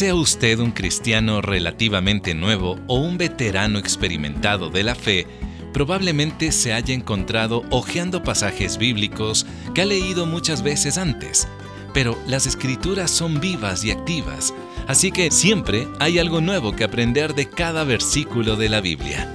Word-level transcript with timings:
Sea 0.00 0.14
usted 0.14 0.60
un 0.60 0.70
cristiano 0.70 1.42
relativamente 1.42 2.32
nuevo 2.32 2.78
o 2.86 3.00
un 3.00 3.18
veterano 3.18 3.78
experimentado 3.78 4.70
de 4.70 4.82
la 4.82 4.94
fe, 4.94 5.26
probablemente 5.74 6.52
se 6.52 6.72
haya 6.72 6.94
encontrado 6.94 7.64
hojeando 7.68 8.22
pasajes 8.22 8.78
bíblicos 8.78 9.44
que 9.74 9.82
ha 9.82 9.84
leído 9.84 10.24
muchas 10.24 10.62
veces 10.62 10.96
antes. 10.96 11.46
Pero 11.92 12.16
las 12.26 12.46
escrituras 12.46 13.10
son 13.10 13.40
vivas 13.40 13.84
y 13.84 13.90
activas, 13.90 14.54
así 14.88 15.12
que 15.12 15.30
siempre 15.30 15.86
hay 15.98 16.18
algo 16.18 16.40
nuevo 16.40 16.74
que 16.74 16.84
aprender 16.84 17.34
de 17.34 17.50
cada 17.50 17.84
versículo 17.84 18.56
de 18.56 18.70
la 18.70 18.80
Biblia. 18.80 19.30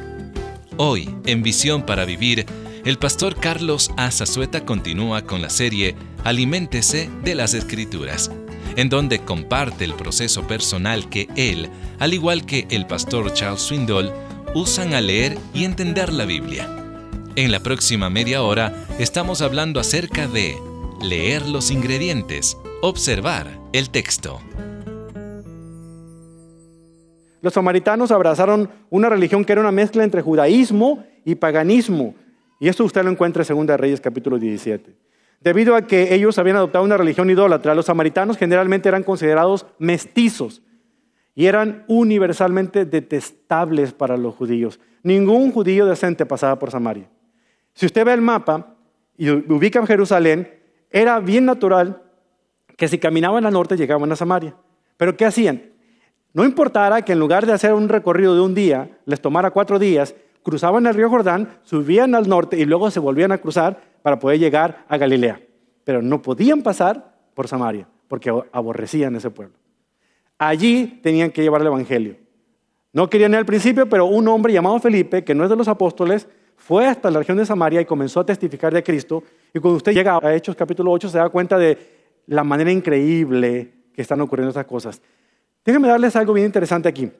Hoy, 0.77 1.13
en 1.27 1.43
Visión 1.43 1.85
para 1.85 2.05
Vivir, 2.05 2.43
el 2.85 2.97
pastor 2.97 3.35
Carlos 3.35 3.91
Azazueta 3.97 4.66
continúa 4.66 5.27
con 5.27 5.43
la 5.43 5.52
serie 5.52 5.95
Aliméntese 6.23 7.07
de 7.23 7.35
las 7.35 7.53
Escrituras, 7.53 8.31
en 8.75 8.89
donde 8.89 9.20
comparte 9.20 9.85
el 9.85 9.93
proceso 9.93 10.45
personal 10.47 11.09
que 11.09 11.27
él, 11.35 11.70
al 11.99 12.13
igual 12.13 12.45
que 12.45 12.67
el 12.70 12.88
pastor 12.88 13.34
Charles 13.34 13.61
Swindoll, 13.61 14.11
usan 14.53 14.93
a 14.93 15.01
leer 15.01 15.38
y 15.53 15.65
entender 15.65 16.11
la 16.11 16.25
Biblia. 16.25 16.67
En 17.35 17.51
la 17.51 17.59
próxima 17.59 18.09
media 18.09 18.41
hora 18.41 18.85
estamos 18.99 19.41
hablando 19.41 19.79
acerca 19.79 20.27
de 20.27 20.55
leer 21.01 21.48
los 21.48 21.71
ingredientes, 21.71 22.57
observar 22.81 23.59
el 23.73 23.89
texto. 23.89 24.39
Los 27.41 27.53
samaritanos 27.53 28.12
abrazaron 28.12 28.71
una 28.89 29.09
religión 29.09 29.45
que 29.45 29.51
era 29.51 29.62
una 29.62 29.71
mezcla 29.71 30.03
entre 30.03 30.21
judaísmo 30.21 31.03
y 31.26 31.35
paganismo. 31.35 32.15
Y 32.59 32.70
esto 32.70 32.84
usted 32.84 33.03
lo 33.03 33.12
encuentra 33.12 33.43
en 33.48 33.65
2 33.68 33.79
Reyes 33.79 34.01
capítulo 34.01 34.40
17. 34.40 35.04
Debido 35.46 35.76
a 35.76 35.84
que 35.84 36.15
ellos 36.15 36.40
habían 36.40 36.55
adoptado 36.55 36.84
una 36.84 36.98
religión 36.98 37.29
idólatra, 37.29 37.76
los 37.76 37.85
samaritanos 37.85 38.35
generalmente 38.35 38.90
eran 38.90 39.04
considerados 39.04 39.68
mestizos 39.77 40.63
y 41.35 41.46
eran 41.46 41.85
universalmente 41.87 42.84
detestables 42.84 43.93
para 43.93 44.18
los 44.18 44.34
judíos. 44.34 44.79
Ningún 45.04 45.52
judío 45.52 45.85
decente 45.85 46.26
pasaba 46.26 46.57
por 46.57 46.71
Samaria. 46.71 47.07
Si 47.76 47.85
usted 47.85 48.04
ve 48.04 48.13
el 48.13 48.21
mapa 48.21 48.74
y 49.15 49.29
ubica 49.29 49.77
en 49.77 49.85
Jerusalén, 49.85 50.52
era 50.90 51.20
bien 51.20 51.46
natural 51.46 52.02
que 52.76 52.87
si 52.87 52.98
caminaban 52.98 53.46
al 53.46 53.54
norte 53.54 53.77
llegaban 53.77 54.12
a 54.12 54.15
Samaria. 54.15 54.55
Pero 54.98 55.15
¿qué 55.15 55.26
hacían? 55.26 55.62
No 56.34 56.43
importara 56.43 57.04
que 57.04 57.12
en 57.12 57.20
lugar 57.20 57.46
de 57.46 57.54
hacer 57.54 57.71
un 57.76 57.87
recorrido 57.87 58.34
de 58.34 58.41
un 58.41 58.55
día, 58.55 58.98
les 59.05 59.21
tomara 59.21 59.52
cuatro 59.52 59.77
días, 59.77 60.15
cruzaban 60.41 60.87
el 60.87 60.96
río 60.96 61.07
Jordán, 61.07 61.59
subían 61.62 62.15
al 62.15 62.27
norte 62.27 62.57
y 62.57 62.65
luego 62.65 62.90
se 62.90 62.99
volvían 62.99 63.32
a 63.32 63.37
cruzar 63.37 63.93
para 64.06 64.19
poder 64.19 64.38
llegar 64.38 64.85
a 64.88 64.97
Galilea. 64.97 65.41
Pero 65.84 66.00
no 66.00 66.22
podían 66.22 66.61
pasar 66.61 67.16
por 67.34 67.47
Samaria 67.47 67.88
porque 68.07 68.31
aborrecían 68.51 69.16
ese 69.16 69.31
pueblo. 69.31 69.56
Allí 70.38 71.00
tenían 71.01 71.31
que 71.31 71.41
llevar 71.41 71.62
el 71.62 71.67
Evangelio. 71.67 72.16
No 72.94 73.09
querían 73.09 73.31
ir 73.31 73.38
al 73.38 73.47
principio, 73.47 73.89
pero 73.89 74.06
un 74.06 74.28
hombre 74.28 74.53
llamado 74.53 74.79
Felipe, 74.79 75.23
que 75.23 75.34
no 75.34 75.44
es 75.44 75.50
de 75.50 75.56
los 75.56 75.67
apóstoles, 75.67 76.28
fue 76.56 76.85
hasta 76.85 77.09
la 77.09 77.17
región 77.17 77.38
de 77.38 77.47
Samaria 77.47 77.81
y 77.81 77.85
comenzó 77.85 78.19
a 78.19 78.25
testificar 78.28 78.72
de 78.72 78.84
Cristo. 78.84 79.23
Y 79.51 79.57
cuando 79.57 79.78
usted 79.78 79.94
llega 79.94 80.19
a 80.22 80.35
Hechos 80.35 80.56
capítulo 80.56 80.91
8 80.91 81.09
se 81.09 81.17
da 81.17 81.28
cuenta 81.29 81.57
de 81.57 81.75
la 82.28 82.44
manera 82.44 82.72
increíble 82.72 83.73
que 83.91 84.03
están 84.03 84.22
ocurriendo 84.22 84.50
estas 84.50 84.67
cosas. 84.67 85.01
Déjenme 85.66 85.88
darles 85.88 86.16
algo 86.16 86.34
bien 86.34 86.45
interesante 86.45 86.88
aquí, 86.88 87.12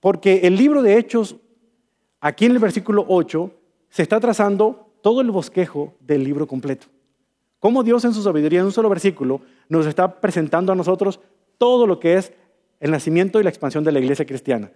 porque 0.00 0.40
el 0.42 0.56
libro 0.56 0.82
de 0.82 0.98
Hechos, 0.98 1.36
aquí 2.20 2.46
en 2.46 2.50
el 2.50 2.58
versículo 2.58 3.04
8, 3.06 3.48
se 3.90 4.02
está 4.02 4.18
trazando 4.18 4.88
todo 5.02 5.20
el 5.20 5.30
bosquejo 5.30 5.94
del 6.00 6.24
libro 6.24 6.46
completo. 6.46 6.86
Cómo 7.58 7.82
Dios 7.82 8.04
en 8.04 8.14
su 8.14 8.22
sabiduría, 8.22 8.60
en 8.60 8.66
un 8.66 8.72
solo 8.72 8.88
versículo, 8.88 9.40
nos 9.68 9.86
está 9.86 10.20
presentando 10.20 10.72
a 10.72 10.74
nosotros 10.74 11.20
todo 11.58 11.86
lo 11.86 12.00
que 12.00 12.14
es 12.14 12.32
el 12.80 12.90
nacimiento 12.90 13.38
y 13.38 13.44
la 13.44 13.50
expansión 13.50 13.84
de 13.84 13.92
la 13.92 14.00
iglesia 14.00 14.26
cristiana, 14.26 14.72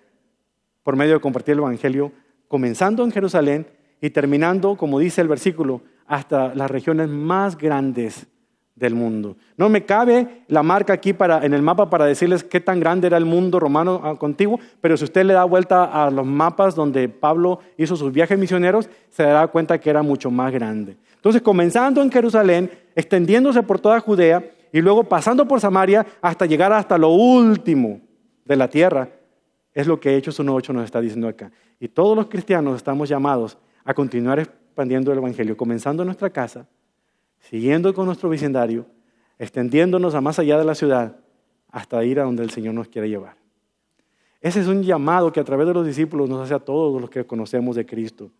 por 0.83 0.95
medio 0.95 1.15
de 1.15 1.21
compartir 1.21 1.55
el 1.55 1.59
Evangelio, 1.59 2.13
comenzando 2.47 3.03
en 3.03 3.11
Jerusalén 3.11 3.67
y 4.01 4.11
terminando, 4.11 4.77
como 4.77 4.99
dice 4.99 5.21
el 5.21 5.29
versículo, 5.29 5.83
hasta 6.07 6.55
las 6.55 6.71
regiones 6.71 7.09
más 7.09 7.59
grandes 7.59 8.29
del 8.77 8.95
mundo. 8.95 9.37
No 9.57 9.69
me 9.71 9.85
cabe 9.85 10.43
la 10.49 10.63
marca 10.63 10.93
aquí 10.93 11.15
para, 11.15 11.45
en 11.45 11.55
el 11.55 11.63
mapa 11.63 11.89
para 11.91 12.05
decirles 12.05 12.45
qué 12.45 12.61
tan 12.61 12.79
grande 12.79 13.07
era 13.07 13.17
el 13.17 13.25
mundo 13.25 13.59
romano 13.59 14.03
ah, 14.05 14.15
contiguo, 14.17 14.61
pero 14.83 14.97
si 14.97 15.05
usted 15.05 15.25
le 15.25 15.33
da 15.33 15.45
vuelta 15.45 15.85
a 15.85 16.11
los 16.11 16.27
mapas 16.27 16.75
donde 16.75 17.09
Pablo 17.09 17.61
hizo 17.79 17.97
sus 17.97 18.13
viajes 18.13 18.39
misioneros, 18.39 18.89
se 19.09 19.23
dará 19.23 19.49
cuenta 19.49 19.79
que 19.79 19.91
era 19.91 20.03
mucho 20.03 20.31
más 20.31 20.53
grande. 20.53 20.97
Entonces, 21.15 21.41
comenzando 21.41 22.03
en 22.03 22.13
Jerusalén, 22.13 22.71
extendiéndose 22.95 23.63
por 23.63 23.81
toda 23.81 23.99
Judea, 23.99 24.45
y 24.73 24.81
luego 24.83 25.05
pasando 25.05 25.49
por 25.49 25.59
Samaria 25.59 26.07
hasta 26.21 26.45
llegar 26.45 26.73
hasta 26.73 26.99
lo 26.99 27.09
último 27.09 28.01
de 28.45 28.57
la 28.57 28.69
tierra, 28.69 29.09
es 29.73 29.87
lo 29.87 29.99
que 29.99 30.17
Hechos 30.17 30.39
1.8 30.39 30.75
nos 30.75 30.85
está 30.85 31.01
diciendo 31.01 31.29
acá. 31.29 31.51
Y 31.81 31.89
todos 31.89 32.15
los 32.15 32.27
cristianos 32.27 32.77
estamos 32.77 33.09
llamados 33.09 33.57
a 33.85 33.95
continuar 33.95 34.39
expandiendo 34.39 35.13
el 35.13 35.19
Evangelio, 35.19 35.57
comenzando 35.57 36.03
en 36.03 36.09
nuestra 36.09 36.29
casa, 36.29 36.67
siguiendo 37.49 37.95
con 37.95 38.07
nuestro 38.07 38.29
vecindario, 38.29 38.87
extendiéndonos 39.39 40.15
a 40.15 40.21
más 40.21 40.39
allá 40.39 40.59
de 40.59 40.65
la 40.65 40.75
ciudad, 40.75 41.17
hasta 41.71 42.03
ir 42.05 42.21
a 42.21 42.25
donde 42.25 42.43
el 42.43 42.51
Señor 42.51 42.75
nos 42.75 42.89
quiere 42.89 43.09
llevar. 43.09 43.37
Ese 44.41 44.61
es 44.61 44.67
un 44.67 44.83
llamado 44.83 45.33
que 45.33 45.41
a 45.41 45.45
través 45.45 45.67
de 45.67 45.75
los 45.75 45.87
discípulos 45.87 46.29
nos 46.29 46.41
hace 46.43 46.55
a 46.55 46.59
todos 46.59 47.01
los 47.01 47.11
que 47.11 47.25
conocemos 47.25 47.77
de 47.77 47.87
Cristo. 47.87 48.31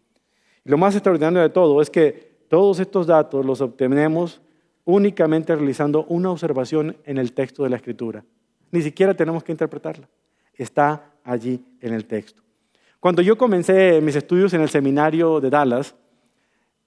Y 0.65 0.71
lo 0.71 0.79
más 0.79 0.95
extraordinario 0.95 1.41
de 1.41 1.51
todo 1.51 1.81
es 1.81 1.91
que 1.91 2.37
todos 2.49 2.81
estos 2.81 3.07
datos 3.07 3.45
los 3.45 3.61
obtenemos 3.61 4.41
únicamente 4.85 5.55
realizando 5.55 6.05
una 6.05 6.31
observación 6.31 6.97
en 7.05 7.19
el 7.19 7.33
texto 7.33 7.65
de 7.65 7.71
la 7.71 7.77
Escritura. 7.77 8.25
Ni 8.71 8.83
siquiera 8.83 9.15
tenemos 9.15 9.43
que 9.43 9.53
interpretarla. 9.53 10.09
Está 10.55 11.13
allí 11.25 11.63
en 11.81 11.93
el 11.93 12.07
texto. 12.07 12.43
Cuando 13.01 13.21
yo 13.23 13.37
comencé 13.37 14.01
mis 14.01 14.17
estudios 14.17 14.55
en 14.55 14.63
el 14.63 14.69
seminario 14.69 15.41
de 15.41 15.51
Dallas, 15.51 15.95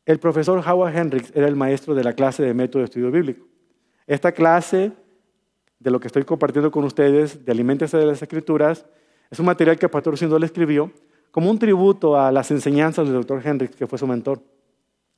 el 0.09 0.17
profesor 0.17 0.59
Howard 0.67 0.97
Hendricks 0.97 1.31
era 1.35 1.47
el 1.47 1.55
maestro 1.55 1.93
de 1.93 2.03
la 2.03 2.13
clase 2.13 2.41
de 2.41 2.51
método 2.55 2.79
de 2.79 2.85
estudio 2.85 3.11
bíblico. 3.11 3.45
Esta 4.07 4.31
clase 4.31 4.91
de 5.77 5.91
lo 5.91 5.99
que 5.99 6.07
estoy 6.07 6.23
compartiendo 6.23 6.71
con 6.71 6.83
ustedes, 6.83 7.45
de 7.45 7.51
Aliméntese 7.51 7.95
de 7.95 8.07
las 8.07 8.19
Escrituras, 8.19 8.87
es 9.29 9.39
un 9.39 9.45
material 9.45 9.77
que 9.77 9.85
el 9.85 9.91
pastor 9.91 10.17
Sindol 10.17 10.43
escribió 10.43 10.91
como 11.29 11.51
un 11.51 11.59
tributo 11.59 12.19
a 12.19 12.31
las 12.31 12.49
enseñanzas 12.49 13.05
del 13.05 13.17
doctor 13.17 13.45
Hendricks, 13.45 13.75
que 13.75 13.85
fue 13.85 13.99
su 13.99 14.07
mentor. 14.07 14.41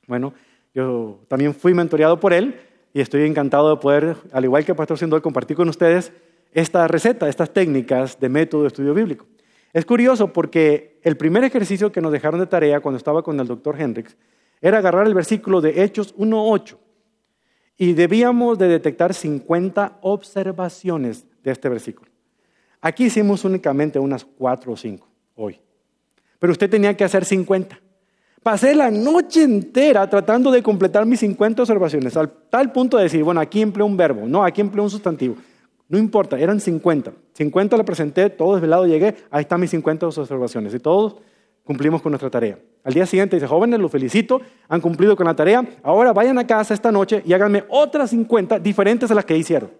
Bueno, 0.06 0.34
yo 0.74 1.20
también 1.26 1.54
fui 1.54 1.72
mentoreado 1.72 2.20
por 2.20 2.34
él 2.34 2.60
y 2.92 3.00
estoy 3.00 3.22
encantado 3.22 3.70
de 3.70 3.80
poder, 3.80 4.16
al 4.30 4.44
igual 4.44 4.62
que 4.62 4.72
el 4.72 4.76
pastor 4.76 4.98
Sindol, 4.98 5.22
compartir 5.22 5.56
con 5.56 5.70
ustedes 5.70 6.12
esta 6.52 6.86
receta, 6.86 7.30
estas 7.30 7.50
técnicas 7.50 8.20
de 8.20 8.28
método 8.28 8.60
de 8.60 8.68
estudio 8.68 8.92
bíblico. 8.92 9.24
Es 9.72 9.86
curioso 9.86 10.34
porque 10.34 11.00
el 11.02 11.16
primer 11.16 11.44
ejercicio 11.44 11.90
que 11.90 12.02
nos 12.02 12.12
dejaron 12.12 12.40
de 12.40 12.46
tarea 12.46 12.80
cuando 12.80 12.98
estaba 12.98 13.22
con 13.22 13.40
el 13.40 13.46
doctor 13.46 13.80
Hendricks 13.80 14.18
era 14.62 14.78
agarrar 14.78 15.06
el 15.06 15.14
versículo 15.14 15.60
de 15.60 15.82
Hechos 15.82 16.16
1.8 16.16 16.76
y 17.76 17.92
debíamos 17.94 18.58
de 18.58 18.68
detectar 18.68 19.12
50 19.12 19.98
observaciones 20.02 21.26
de 21.42 21.50
este 21.50 21.68
versículo. 21.68 22.10
Aquí 22.80 23.06
hicimos 23.06 23.44
únicamente 23.44 23.98
unas 23.98 24.24
4 24.24 24.72
o 24.72 24.76
5 24.76 25.08
hoy, 25.34 25.60
pero 26.38 26.52
usted 26.52 26.70
tenía 26.70 26.96
que 26.96 27.04
hacer 27.04 27.24
50. 27.24 27.78
Pasé 28.42 28.74
la 28.74 28.90
noche 28.90 29.42
entera 29.42 30.08
tratando 30.08 30.50
de 30.50 30.62
completar 30.62 31.06
mis 31.06 31.20
50 31.20 31.62
observaciones, 31.62 32.16
al 32.16 32.30
tal 32.48 32.72
punto 32.72 32.96
de 32.96 33.04
decir, 33.04 33.22
bueno, 33.22 33.40
aquí 33.40 33.62
empleo 33.62 33.86
un 33.86 33.96
verbo, 33.96 34.26
no, 34.26 34.44
aquí 34.44 34.60
empleo 34.60 34.84
un 34.84 34.90
sustantivo. 34.90 35.36
No 35.88 35.98
importa, 35.98 36.38
eran 36.38 36.58
50. 36.58 37.12
50 37.34 37.76
le 37.76 37.84
presenté, 37.84 38.30
todo 38.30 38.54
desvelado 38.54 38.86
llegué, 38.86 39.14
ahí 39.30 39.42
están 39.42 39.60
mis 39.60 39.70
50 39.70 40.06
observaciones. 40.06 40.74
Y 40.74 40.78
todos 40.78 41.16
cumplimos 41.64 42.02
con 42.02 42.12
nuestra 42.12 42.30
tarea. 42.30 42.58
Al 42.84 42.92
día 42.92 43.06
siguiente 43.06 43.36
dice, 43.36 43.46
jóvenes, 43.46 43.78
los 43.78 43.90
felicito, 43.90 44.40
han 44.68 44.80
cumplido 44.80 45.16
con 45.16 45.26
la 45.26 45.34
tarea, 45.34 45.64
ahora 45.82 46.12
vayan 46.12 46.38
a 46.38 46.46
casa 46.46 46.74
esta 46.74 46.90
noche 46.90 47.22
y 47.24 47.32
háganme 47.32 47.64
otras 47.68 48.10
50 48.10 48.58
diferentes 48.58 49.10
a 49.10 49.14
las 49.14 49.24
que 49.24 49.36
hicieron. 49.36 49.70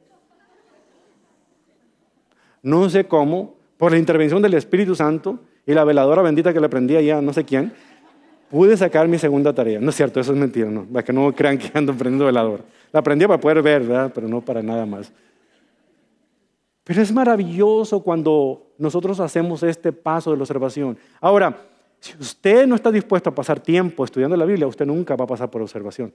No 2.63 2.89
sé 2.89 3.05
cómo, 3.05 3.57
por 3.77 3.91
la 3.91 3.99
intervención 3.99 4.41
del 4.41 4.55
Espíritu 4.55 4.95
Santo 4.95 5.41
y 5.67 5.73
la 5.73 5.85
veladora 5.85 6.23
bendita 6.23 6.53
que 6.53 6.61
le 6.61 6.69
prendía 6.69 7.01
ya 7.01 7.21
no 7.21 7.33
sé 7.33 7.45
quién, 7.45 7.73
pude 8.49 8.77
sacar 8.77 9.09
mi 9.09 9.19
segunda 9.19 9.53
tarea. 9.53 9.81
No 9.81 9.91
es 9.91 9.97
cierto, 9.97 10.21
eso 10.21 10.33
es 10.33 10.39
mentira, 10.39 10.71
no. 10.71 10.85
Para 10.85 11.05
que 11.05 11.13
no 11.13 11.33
crean 11.33 11.59
que 11.59 11.71
ando 11.75 11.93
prendiendo 11.95 12.27
veladora. 12.27 12.63
La 12.93 13.01
aprendí 13.01 13.27
para 13.27 13.41
poder 13.41 13.63
ver, 13.63 13.83
¿verdad? 13.83 14.13
Pero 14.15 14.29
no 14.29 14.41
para 14.41 14.63
nada 14.63 14.87
más. 14.87 15.11
Pero 16.85 17.01
es 17.01 17.13
maravilloso 17.13 18.01
cuando 18.03 18.67
nosotros 18.77 19.19
hacemos 19.21 19.63
este 19.63 19.93
paso 19.93 20.31
de 20.31 20.37
la 20.37 20.43
observación. 20.43 20.99
Ahora, 21.21 21.57
si 22.03 22.17
usted 22.19 22.67
no 22.67 22.75
está 22.75 22.91
dispuesto 22.91 23.31
a 23.31 23.35
pasar 23.35 23.61
tiempo 23.61 24.05
estudiando 24.05 24.37
la 24.37 24.45
Biblia, 24.45 24.67
usted 24.67 24.85
nunca 24.85 25.15
va 25.15 25.25
a 25.25 25.29
pasar 25.29 25.51
por 25.51 25.63
observación. 25.63 26.13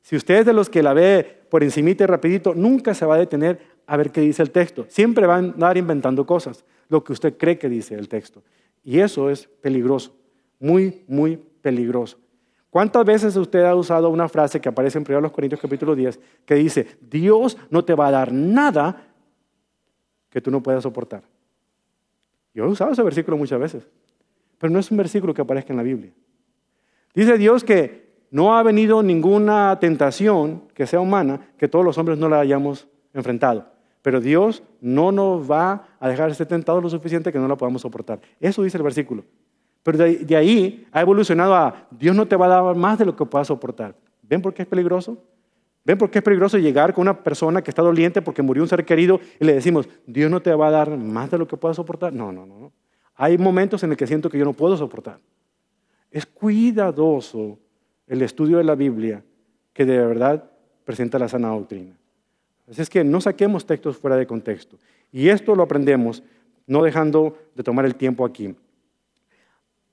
Si 0.00 0.14
usted 0.14 0.36
es 0.36 0.46
de 0.46 0.52
los 0.52 0.70
que 0.70 0.84
la 0.84 0.94
ve 0.94 1.42
por 1.50 1.64
encimita 1.64 2.04
y 2.04 2.06
rapidito, 2.06 2.54
nunca 2.54 2.94
se 2.94 3.04
va 3.04 3.16
a 3.16 3.18
detener 3.18 3.58
a 3.88 3.96
ver 3.96 4.12
qué 4.12 4.20
dice 4.20 4.40
el 4.42 4.52
texto. 4.52 4.86
Siempre 4.88 5.26
va 5.26 5.34
a 5.34 5.38
andar 5.38 5.76
inventando 5.76 6.24
cosas, 6.24 6.64
lo 6.88 7.02
que 7.02 7.12
usted 7.12 7.36
cree 7.36 7.58
que 7.58 7.68
dice 7.68 7.96
el 7.96 8.08
texto. 8.08 8.44
Y 8.84 9.00
eso 9.00 9.28
es 9.28 9.48
peligroso, 9.48 10.16
muy, 10.60 11.02
muy 11.08 11.36
peligroso. 11.36 12.18
¿Cuántas 12.70 13.04
veces 13.04 13.34
usted 13.34 13.64
ha 13.64 13.74
usado 13.74 14.08
una 14.10 14.28
frase 14.28 14.60
que 14.60 14.68
aparece 14.68 14.98
en 14.98 15.12
1 15.12 15.32
Corintios 15.32 15.60
capítulo 15.60 15.96
10 15.96 16.20
que 16.44 16.54
dice, 16.54 16.86
Dios 17.00 17.58
no 17.68 17.84
te 17.84 17.94
va 17.94 18.06
a 18.06 18.12
dar 18.12 18.32
nada 18.32 19.08
que 20.30 20.40
tú 20.40 20.52
no 20.52 20.62
puedas 20.62 20.82
soportar. 20.82 21.22
Yo 22.54 22.64
he 22.64 22.68
usado 22.68 22.92
ese 22.92 23.02
versículo 23.02 23.36
muchas 23.36 23.58
veces, 23.58 23.88
pero 24.58 24.72
no 24.72 24.78
es 24.78 24.90
un 24.90 24.96
versículo 24.96 25.34
que 25.34 25.42
aparezca 25.42 25.72
en 25.72 25.76
la 25.76 25.82
Biblia. 25.82 26.12
Dice 27.14 27.38
Dios 27.38 27.64
que 27.64 28.06
no 28.30 28.56
ha 28.56 28.62
venido 28.62 29.02
ninguna 29.02 29.78
tentación 29.80 30.64
que 30.74 30.86
sea 30.86 31.00
humana 31.00 31.40
que 31.56 31.68
todos 31.68 31.84
los 31.84 31.96
hombres 31.98 32.18
no 32.18 32.28
la 32.28 32.40
hayamos 32.40 32.88
enfrentado. 33.14 33.66
Pero 34.02 34.20
Dios 34.20 34.62
no 34.80 35.10
nos 35.10 35.50
va 35.50 35.88
a 35.98 36.08
dejar 36.08 36.32
ser 36.34 36.46
tentados 36.46 36.82
lo 36.82 36.88
suficiente 36.88 37.32
que 37.32 37.38
no 37.38 37.48
la 37.48 37.56
podamos 37.56 37.82
soportar. 37.82 38.20
Eso 38.38 38.62
dice 38.62 38.76
el 38.76 38.82
versículo. 38.82 39.24
Pero 39.82 39.98
de, 39.98 40.36
ahí 40.36 40.86
ha 40.92 41.00
evolucionado 41.00 41.54
a 41.54 41.86
Dios 41.90 42.14
no 42.14 42.26
te 42.26 42.36
va 42.36 42.46
a 42.46 42.62
dar 42.62 42.76
más 42.76 42.98
de 42.98 43.06
lo 43.06 43.16
que 43.16 43.24
puedas 43.24 43.46
soportar. 43.46 43.94
¿Ven 44.22 44.42
por 44.42 44.52
qué 44.52 44.62
es 44.62 44.68
peligroso? 44.68 45.16
¿Ven 45.84 45.96
por 45.96 46.10
qué 46.10 46.18
es 46.18 46.24
peligroso 46.24 46.58
llegar 46.58 46.92
con 46.92 47.02
una 47.02 47.22
persona 47.22 47.62
que 47.62 47.70
está 47.70 47.82
doliente 47.82 48.20
porque 48.20 48.42
murió 48.42 48.62
un 48.62 48.68
ser 48.68 48.84
querido 48.84 49.20
y 49.40 49.44
le 49.44 49.54
decimos, 49.54 49.88
Dios 50.06 50.30
no 50.30 50.42
te 50.42 50.52
va 50.54 50.68
a 50.68 50.70
dar 50.72 50.96
más 50.96 51.30
de 51.30 51.38
lo 51.38 51.46
que 51.46 51.56
puedas 51.56 51.76
soportar? 51.76 52.12
No, 52.12 52.32
no, 52.32 52.44
no. 52.44 52.72
Hay 53.16 53.38
momentos 53.38 53.82
en 53.82 53.90
los 53.90 53.98
que 53.98 54.06
siento 54.06 54.28
que 54.28 54.38
yo 54.38 54.44
no 54.44 54.52
puedo 54.52 54.76
soportar. 54.76 55.18
Es 56.10 56.26
cuidadoso 56.26 57.58
el 58.06 58.22
estudio 58.22 58.58
de 58.58 58.64
la 58.64 58.74
Biblia 58.74 59.22
que 59.72 59.84
de 59.84 59.98
verdad 59.98 60.44
presenta 60.84 61.18
la 61.18 61.28
sana 61.28 61.48
doctrina. 61.48 61.96
Así 62.70 62.82
es 62.82 62.90
que 62.90 63.04
no 63.04 63.20
saquemos 63.20 63.64
textos 63.66 63.96
fuera 63.96 64.16
de 64.16 64.26
contexto. 64.26 64.76
Y 65.12 65.28
esto 65.28 65.54
lo 65.54 65.62
aprendemos 65.62 66.22
no 66.66 66.82
dejando 66.82 67.38
de 67.54 67.62
tomar 67.62 67.84
el 67.84 67.94
tiempo 67.94 68.24
aquí. 68.24 68.54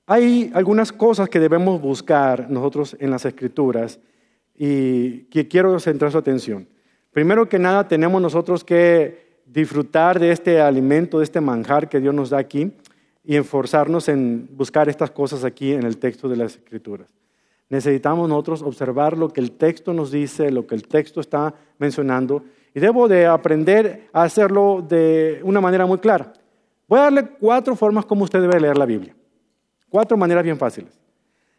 Hay 0.05 0.51
algunas 0.53 0.91
cosas 0.91 1.29
que 1.29 1.39
debemos 1.39 1.79
buscar 1.79 2.49
nosotros 2.49 2.97
en 2.99 3.09
las 3.09 3.25
escrituras 3.25 3.99
y 4.55 5.23
que 5.25 5.47
quiero 5.47 5.79
centrar 5.79 6.11
su 6.11 6.17
atención. 6.17 6.67
Primero 7.11 7.47
que 7.47 7.59
nada, 7.59 7.87
tenemos 7.87 8.21
nosotros 8.21 8.63
que 8.63 9.39
disfrutar 9.45 10.19
de 10.19 10.31
este 10.31 10.59
alimento, 10.59 11.19
de 11.19 11.23
este 11.23 11.39
manjar 11.39 11.87
que 11.87 11.99
Dios 11.99 12.13
nos 12.13 12.31
da 12.31 12.39
aquí 12.39 12.71
y 13.23 13.35
esforzarnos 13.35 14.09
en 14.09 14.49
buscar 14.51 14.89
estas 14.89 15.11
cosas 15.11 15.43
aquí 15.43 15.71
en 15.71 15.83
el 15.83 15.97
texto 15.97 16.27
de 16.27 16.35
las 16.35 16.55
escrituras. 16.55 17.07
Necesitamos 17.69 18.27
nosotros 18.27 18.61
observar 18.61 19.17
lo 19.17 19.29
que 19.29 19.41
el 19.41 19.51
texto 19.51 19.93
nos 19.93 20.11
dice, 20.11 20.51
lo 20.51 20.67
que 20.67 20.75
el 20.75 20.87
texto 20.87 21.21
está 21.21 21.53
mencionando, 21.77 22.43
y 22.73 22.79
debo 22.79 23.07
de 23.07 23.25
aprender 23.25 24.09
a 24.13 24.23
hacerlo 24.23 24.85
de 24.87 25.39
una 25.43 25.61
manera 25.61 25.85
muy 25.85 25.99
clara. 25.99 26.33
Voy 26.87 26.99
a 26.99 27.03
darle 27.03 27.27
cuatro 27.39 27.75
formas 27.75 28.05
como 28.05 28.25
usted 28.25 28.41
debe 28.41 28.59
leer 28.59 28.77
la 28.77 28.85
Biblia. 28.85 29.15
Cuatro 29.89 30.17
maneras 30.17 30.43
bien 30.43 30.57
fáciles. 30.57 30.99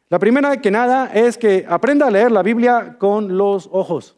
La 0.08 0.19
primera 0.19 0.60
que 0.60 0.70
nada 0.70 1.10
es 1.14 1.38
que 1.38 1.64
aprenda 1.69 2.06
a 2.06 2.10
leer 2.10 2.31
la 2.31 2.43
Biblia 2.43 2.96
con 2.99 3.37
los 3.37 3.69
ojos. 3.72 4.17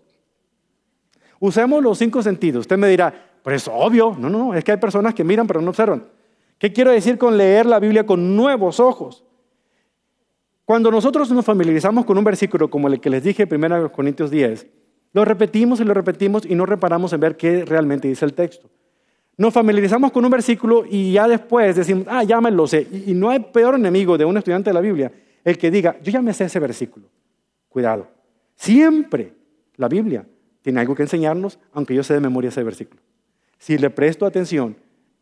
Usemos 1.39 1.83
los 1.83 1.99
cinco 1.99 2.23
sentidos. 2.23 2.63
Usted 2.63 2.77
me 2.77 2.89
dirá, 2.89 3.13
pero 3.43 3.57
es 3.57 3.69
obvio. 3.69 4.17
No, 4.19 4.29
no, 4.29 4.39
no, 4.39 4.55
es 4.55 4.65
que 4.65 4.73
hay 4.73 4.79
personas 4.79 5.15
que 5.15 5.23
miran 5.23 5.47
pero 5.47 5.61
no 5.61 5.71
observan. 5.71 6.05
¿Qué 6.59 6.73
quiero 6.73 6.91
decir 6.91 7.19
con 7.19 7.37
leer 7.37 7.67
la 7.67 7.79
Biblia 7.79 8.07
con 8.07 8.35
nuevos 8.37 8.81
ojos? 8.81 9.25
Cuando 10.65 10.91
nosotros 10.91 11.31
nos 11.31 11.45
familiarizamos 11.45 12.05
con 12.05 12.19
un 12.19 12.25
versículo 12.25 12.69
como 12.69 12.89
el 12.89 13.01
que 13.01 13.11
les 13.11 13.23
dije 13.23 13.47
en 13.49 13.65
1 13.65 13.93
Corintios 13.93 14.31
10, 14.31 14.67
lo 15.13 15.25
repetimos 15.25 15.81
y 15.81 15.85
lo 15.85 15.95
repetimos 15.95 16.45
y 16.45 16.55
no 16.55 16.67
reparamos 16.67 17.13
en 17.13 17.21
ver 17.21 17.37
qué 17.37 17.65
realmente 17.65 18.09
dice 18.09 18.25
el 18.25 18.35
texto. 18.35 18.69
Nos 19.37 19.53
familiarizamos 19.53 20.13
con 20.13 20.25
un 20.25 20.31
versículo 20.31 20.85
y 20.89 21.13
ya 21.13 21.29
después 21.29 21.77
decimos, 21.77 22.07
ah, 22.09 22.25
ya 22.25 22.41
me 22.41 22.51
lo 22.51 22.67
sé. 22.67 22.87
Y 23.07 23.13
no 23.13 23.29
hay 23.31 23.41
peor 23.41 23.75
enemigo 23.75 24.17
de 24.17 24.25
un 24.25 24.37
estudiante 24.37 24.71
de 24.71 24.75
la 24.75 24.81
Biblia 24.81 25.13
el 25.45 25.59
que 25.59 25.71
diga, 25.71 25.97
yo 26.03 26.11
ya 26.11 26.23
me 26.23 26.33
sé 26.33 26.45
ese 26.45 26.59
versículo. 26.59 27.07
Cuidado. 27.69 28.09
Siempre 28.57 29.35
la 29.77 29.89
Biblia 29.89 30.27
tiene 30.63 30.81
algo 30.81 30.95
que 30.95 31.03
enseñarnos, 31.03 31.59
aunque 31.73 31.95
yo 31.95 32.03
sé 32.03 32.15
de 32.15 32.21
memoria 32.21 32.49
ese 32.49 32.65
versículo. 32.65 33.01
Si 33.59 33.79
le 33.79 33.91
presto 33.91 34.27
atención 34.27 34.77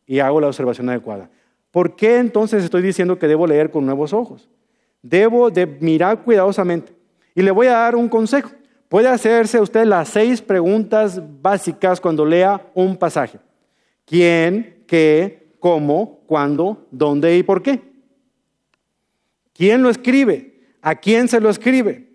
y 0.06 0.18
hago 0.18 0.40
la 0.40 0.48
observación 0.48 0.88
adecuada. 0.88 1.30
¿Por 1.70 1.96
qué 1.96 2.18
entonces 2.18 2.62
estoy 2.62 2.82
diciendo 2.82 3.18
que 3.18 3.26
debo 3.26 3.46
leer 3.46 3.70
con 3.70 3.84
nuevos 3.84 4.12
ojos? 4.12 4.48
Debo 5.02 5.50
de 5.50 5.66
mirar 5.66 6.22
cuidadosamente. 6.22 6.92
Y 7.34 7.42
le 7.42 7.50
voy 7.50 7.66
a 7.66 7.72
dar 7.72 7.96
un 7.96 8.08
consejo. 8.08 8.50
Puede 8.88 9.08
hacerse 9.08 9.60
usted 9.60 9.84
las 9.84 10.08
seis 10.08 10.40
preguntas 10.40 11.20
básicas 11.42 12.00
cuando 12.00 12.24
lea 12.24 12.64
un 12.74 12.96
pasaje. 12.96 13.38
¿Quién? 14.04 14.84
¿Qué? 14.86 15.48
¿Cómo? 15.58 16.20
¿Cuándo? 16.26 16.86
¿Dónde 16.90 17.36
y 17.36 17.42
por 17.42 17.62
qué? 17.62 17.80
¿Quién 19.52 19.82
lo 19.82 19.90
escribe? 19.90 20.54
¿A 20.80 20.94
quién 20.94 21.26
se 21.26 21.40
lo 21.40 21.48
escribe? 21.50 22.08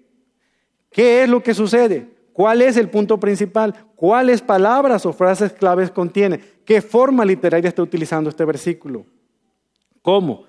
¿Qué 0.89 1.23
es 1.23 1.29
lo 1.29 1.41
que 1.41 1.53
sucede? 1.53 2.07
¿Cuál 2.33 2.61
es 2.61 2.77
el 2.77 2.89
punto 2.89 3.19
principal? 3.19 3.73
¿Cuáles 3.95 4.41
palabras 4.41 5.05
o 5.05 5.11
frases 5.11 5.51
claves 5.51 5.91
contiene? 5.91 6.39
¿Qué 6.69 6.83
forma 6.83 7.25
literaria 7.25 7.67
está 7.67 7.81
utilizando 7.81 8.29
este 8.29 8.45
versículo? 8.45 9.03
¿Cómo? 10.03 10.43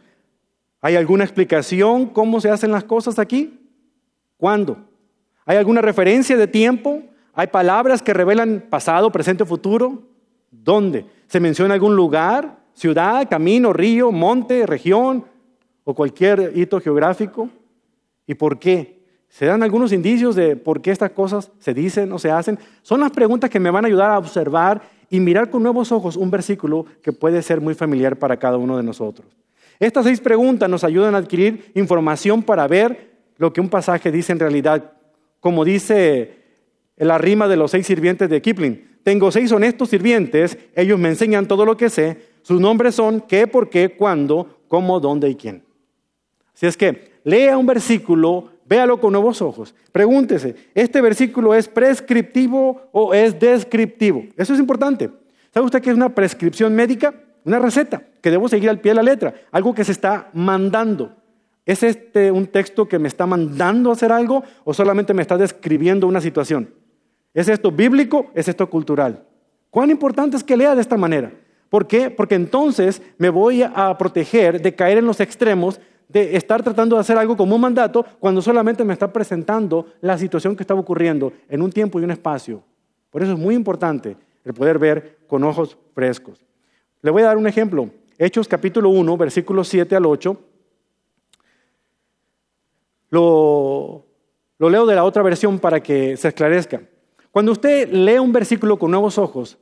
¿Hay 0.83 0.95
alguna 0.95 1.25
explicación 1.25 2.05
cómo 2.09 2.43
se 2.43 2.51
hacen 2.51 2.71
las 2.73 2.85
cosas 2.85 3.19
aquí? 3.19 3.59
¿Cuándo? 4.37 4.77
¿Hay 5.47 5.57
alguna 5.57 5.81
referencia 5.81 6.37
de 6.37 6.47
tiempo? 6.47 7.01
¿Hay 7.33 7.47
palabras 7.47 8.03
que 8.03 8.13
revelan 8.13 8.67
pasado, 8.69 9.11
presente 9.11 9.45
o 9.45 9.47
futuro? 9.47 10.03
¿Dónde? 10.51 11.07
¿Se 11.27 11.41
menciona 11.41 11.73
algún 11.73 11.97
lugar, 11.97 12.59
ciudad, 12.75 13.27
camino, 13.27 13.73
río, 13.73 14.13
monte, 14.13 14.67
región 14.67 15.25
o 15.85 15.95
cualquier 15.95 16.53
hito 16.55 16.83
geográfico? 16.83 17.49
¿Y 18.27 18.35
por 18.35 18.59
qué? 18.59 19.01
¿Se 19.31 19.47
dan 19.47 19.63
algunos 19.63 19.91
indicios 19.91 20.37
de 20.37 20.55
por 20.55 20.83
qué 20.83 20.91
estas 20.91 21.13
cosas 21.13 21.51
se 21.61 21.73
dicen 21.73 22.13
o 22.13 22.19
se 22.19 22.31
hacen? 22.31 22.59
Son 22.83 23.01
las 23.01 23.11
preguntas 23.11 23.49
que 23.49 23.59
me 23.59 23.71
van 23.71 23.87
a 23.87 23.89
ayudar 23.89 24.11
a 24.11 24.19
observar 24.19 25.00
y 25.11 25.21
mirar 25.21 25.51
con 25.51 25.63
nuevos 25.63 25.93
ojos 25.93 26.17
un 26.17 26.31
versículo 26.31 26.87
que 27.03 27.13
puede 27.13 27.43
ser 27.43 27.61
muy 27.61 27.75
familiar 27.75 28.17
para 28.17 28.39
cada 28.39 28.57
uno 28.57 28.77
de 28.77 28.83
nosotros. 28.83 29.27
Estas 29.81 30.05
seis 30.05 30.21
preguntas 30.21 30.71
nos 30.71 30.85
ayudan 30.85 31.15
a 31.15 31.19
adquirir 31.19 31.73
información 31.75 32.43
para 32.43 32.67
ver 32.69 33.11
lo 33.37 33.53
que 33.53 33.61
un 33.61 33.69
pasaje 33.69 34.13
dice 34.13 34.33
en 34.33 34.39
realidad. 34.39 34.93
Como 35.41 35.65
dice 35.65 36.41
la 36.97 37.19
rima 37.19 37.49
de 37.49 37.57
los 37.57 37.71
seis 37.71 37.87
sirvientes 37.87 38.29
de 38.29 38.41
Kipling. 38.41 38.99
Tengo 39.03 39.33
seis 39.33 39.51
honestos 39.51 39.89
sirvientes, 39.89 40.59
ellos 40.77 40.99
me 40.99 41.09
enseñan 41.09 41.49
todo 41.49 41.65
lo 41.65 41.77
que 41.77 41.89
sé. 41.89 42.19
Sus 42.43 42.61
nombres 42.61 42.95
son 42.95 43.23
qué, 43.23 43.47
por 43.47 43.71
qué, 43.71 43.97
cuándo, 43.97 44.61
cómo, 44.69 45.01
dónde 45.01 45.31
y 45.31 45.35
quién. 45.35 45.65
Así 46.55 46.67
es 46.67 46.77
que 46.77 47.13
lea 47.25 47.57
un 47.57 47.67
versículo, 47.67 48.51
véalo 48.71 49.01
con 49.01 49.13
nuevos 49.13 49.43
ojos. 49.43 49.75
Pregúntese, 49.91 50.55
¿este 50.77 51.01
versículo 51.01 51.57
es 51.57 51.67
prescriptivo 51.67 52.83
o 52.93 53.13
es 53.13 53.39
descriptivo? 53.39 54.25
Eso 54.37 54.55
es 54.55 54.61
importante. 54.61 55.11
¿Sabe 55.53 55.67
usted 55.67 55.83
que 55.83 55.91
es 55.91 55.97
una 55.97 56.15
prescripción 56.15 56.73
médica? 56.77 57.13
Una 57.45 57.59
receta 57.59 58.01
que 58.21 58.31
debo 58.31 58.49
seguir 58.49 58.71
al 58.71 58.79
pie 58.79 58.93
de 58.93 58.97
la 58.97 59.03
letra, 59.03 59.35
algo 59.51 59.75
que 59.75 59.83
se 59.83 59.91
está 59.91 60.31
mandando. 60.35 61.17
¿Es 61.67 61.83
este 61.83 62.31
un 62.31 62.47
texto 62.47 62.87
que 62.87 63.01
me 63.01 63.09
está 63.09 63.27
mandando 63.27 63.91
a 63.91 63.95
hacer 63.95 64.13
algo 64.13 64.45
o 64.63 64.73
solamente 64.73 65.15
me 65.15 65.23
está 65.23 65.37
describiendo 65.37 66.07
una 66.07 66.21
situación? 66.21 66.73
¿Es 67.35 67.49
esto 67.49 67.73
bíblico? 67.73 68.31
¿Es 68.35 68.47
esto 68.47 68.71
cultural? 68.71 69.25
¿Cuán 69.71 69.91
importante 69.91 70.37
es 70.37 70.45
que 70.45 70.57
lea 70.57 70.77
de 70.77 70.81
esta 70.81 70.97
manera? 70.97 71.33
¿Por 71.71 71.89
qué? 71.89 72.11
Porque 72.11 72.37
entonces 72.37 73.03
me 73.19 73.31
voy 73.31 73.63
a 73.63 73.97
proteger 73.99 74.63
de 74.63 74.75
caer 74.77 74.99
en 74.99 75.07
los 75.07 75.19
extremos 75.19 75.81
de 76.13 76.37
estar 76.37 76.63
tratando 76.63 76.97
de 76.97 77.01
hacer 77.01 77.17
algo 77.17 77.37
como 77.37 77.55
un 77.55 77.61
mandato 77.61 78.05
cuando 78.19 78.43
solamente 78.43 78.85
me 78.85 78.93
está 78.93 79.13
presentando 79.13 79.87
la 80.01 80.19
situación 80.19 80.57
que 80.57 80.65
estaba 80.65 80.81
ocurriendo 80.81 81.33
en 81.49 81.63
un 81.63 81.71
tiempo 81.71 82.01
y 82.01 82.05
un 82.05 82.11
espacio. 82.11 82.63
Por 83.11 83.23
eso 83.23 83.33
es 83.33 83.39
muy 83.39 83.55
importante 83.55 84.17
el 84.45 84.53
poder 84.53 84.79
ver 84.79 85.19
con 85.29 85.45
ojos 85.45 85.77
frescos. 85.95 86.45
Le 87.03 87.11
voy 87.11 87.23
a 87.23 87.27
dar 87.27 87.37
un 87.37 87.47
ejemplo. 87.47 87.91
Hechos 88.19 88.49
capítulo 88.49 88.89
1, 88.91 89.17
versículos 89.17 89.69
7 89.69 89.97
al 89.97 90.07
8. 90.07 90.37
Lo, 93.11 94.05
lo 94.59 94.71
leo 94.71 94.87
de 94.87 94.95
la 94.95 95.05
otra 95.05 95.23
versión 95.23 95.59
para 95.59 95.81
que 95.81 96.17
se 96.17 96.29
esclarezca. 96.29 96.83
Cuando 97.31 97.53
usted 97.53 97.89
lee 97.89 98.19
un 98.19 98.33
versículo 98.33 98.79
con 98.79 98.91
nuevos 98.91 99.17
ojos, 99.17 99.59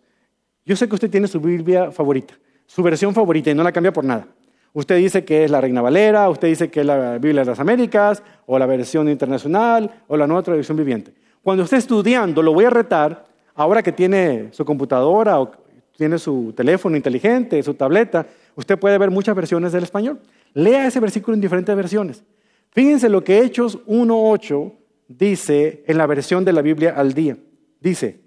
yo 0.64 0.76
sé 0.76 0.88
que 0.88 0.94
usted 0.94 1.10
tiene 1.10 1.28
su 1.28 1.40
Biblia 1.40 1.90
favorita, 1.90 2.34
su 2.66 2.82
versión 2.82 3.12
favorita 3.12 3.50
y 3.50 3.54
no 3.54 3.62
la 3.62 3.72
cambia 3.72 3.92
por 3.92 4.04
nada. 4.04 4.26
Usted 4.72 4.96
dice 4.96 5.24
que 5.24 5.44
es 5.44 5.50
la 5.50 5.60
Reina 5.60 5.82
Valera, 5.82 6.28
usted 6.28 6.48
dice 6.48 6.70
que 6.70 6.80
es 6.80 6.86
la 6.86 7.18
Biblia 7.18 7.42
de 7.42 7.50
las 7.50 7.60
Américas, 7.60 8.22
o 8.46 8.58
la 8.58 8.66
versión 8.66 9.08
internacional, 9.08 10.02
o 10.06 10.16
la 10.16 10.26
nueva 10.26 10.42
traducción 10.42 10.76
viviente. 10.76 11.12
Cuando 11.42 11.64
esté 11.64 11.76
estudiando, 11.76 12.42
lo 12.42 12.52
voy 12.52 12.66
a 12.66 12.70
retar, 12.70 13.24
ahora 13.54 13.82
que 13.82 13.92
tiene 13.92 14.48
su 14.52 14.64
computadora 14.64 15.40
o 15.40 15.50
tiene 15.96 16.18
su 16.18 16.52
teléfono 16.56 16.96
inteligente, 16.96 17.62
su 17.62 17.74
tableta, 17.74 18.26
usted 18.54 18.78
puede 18.78 18.98
ver 18.98 19.10
muchas 19.10 19.34
versiones 19.34 19.72
del 19.72 19.82
español. 19.82 20.20
Lea 20.54 20.86
ese 20.86 21.00
versículo 21.00 21.34
en 21.34 21.40
diferentes 21.40 21.74
versiones. 21.74 22.22
Fíjense 22.70 23.08
lo 23.08 23.24
que 23.24 23.40
Hechos 23.40 23.84
1.8 23.86 24.72
dice 25.08 25.82
en 25.86 25.98
la 25.98 26.06
versión 26.06 26.44
de 26.44 26.52
la 26.52 26.62
Biblia 26.62 26.94
al 26.96 27.14
día. 27.14 27.36
Dice, 27.80 28.20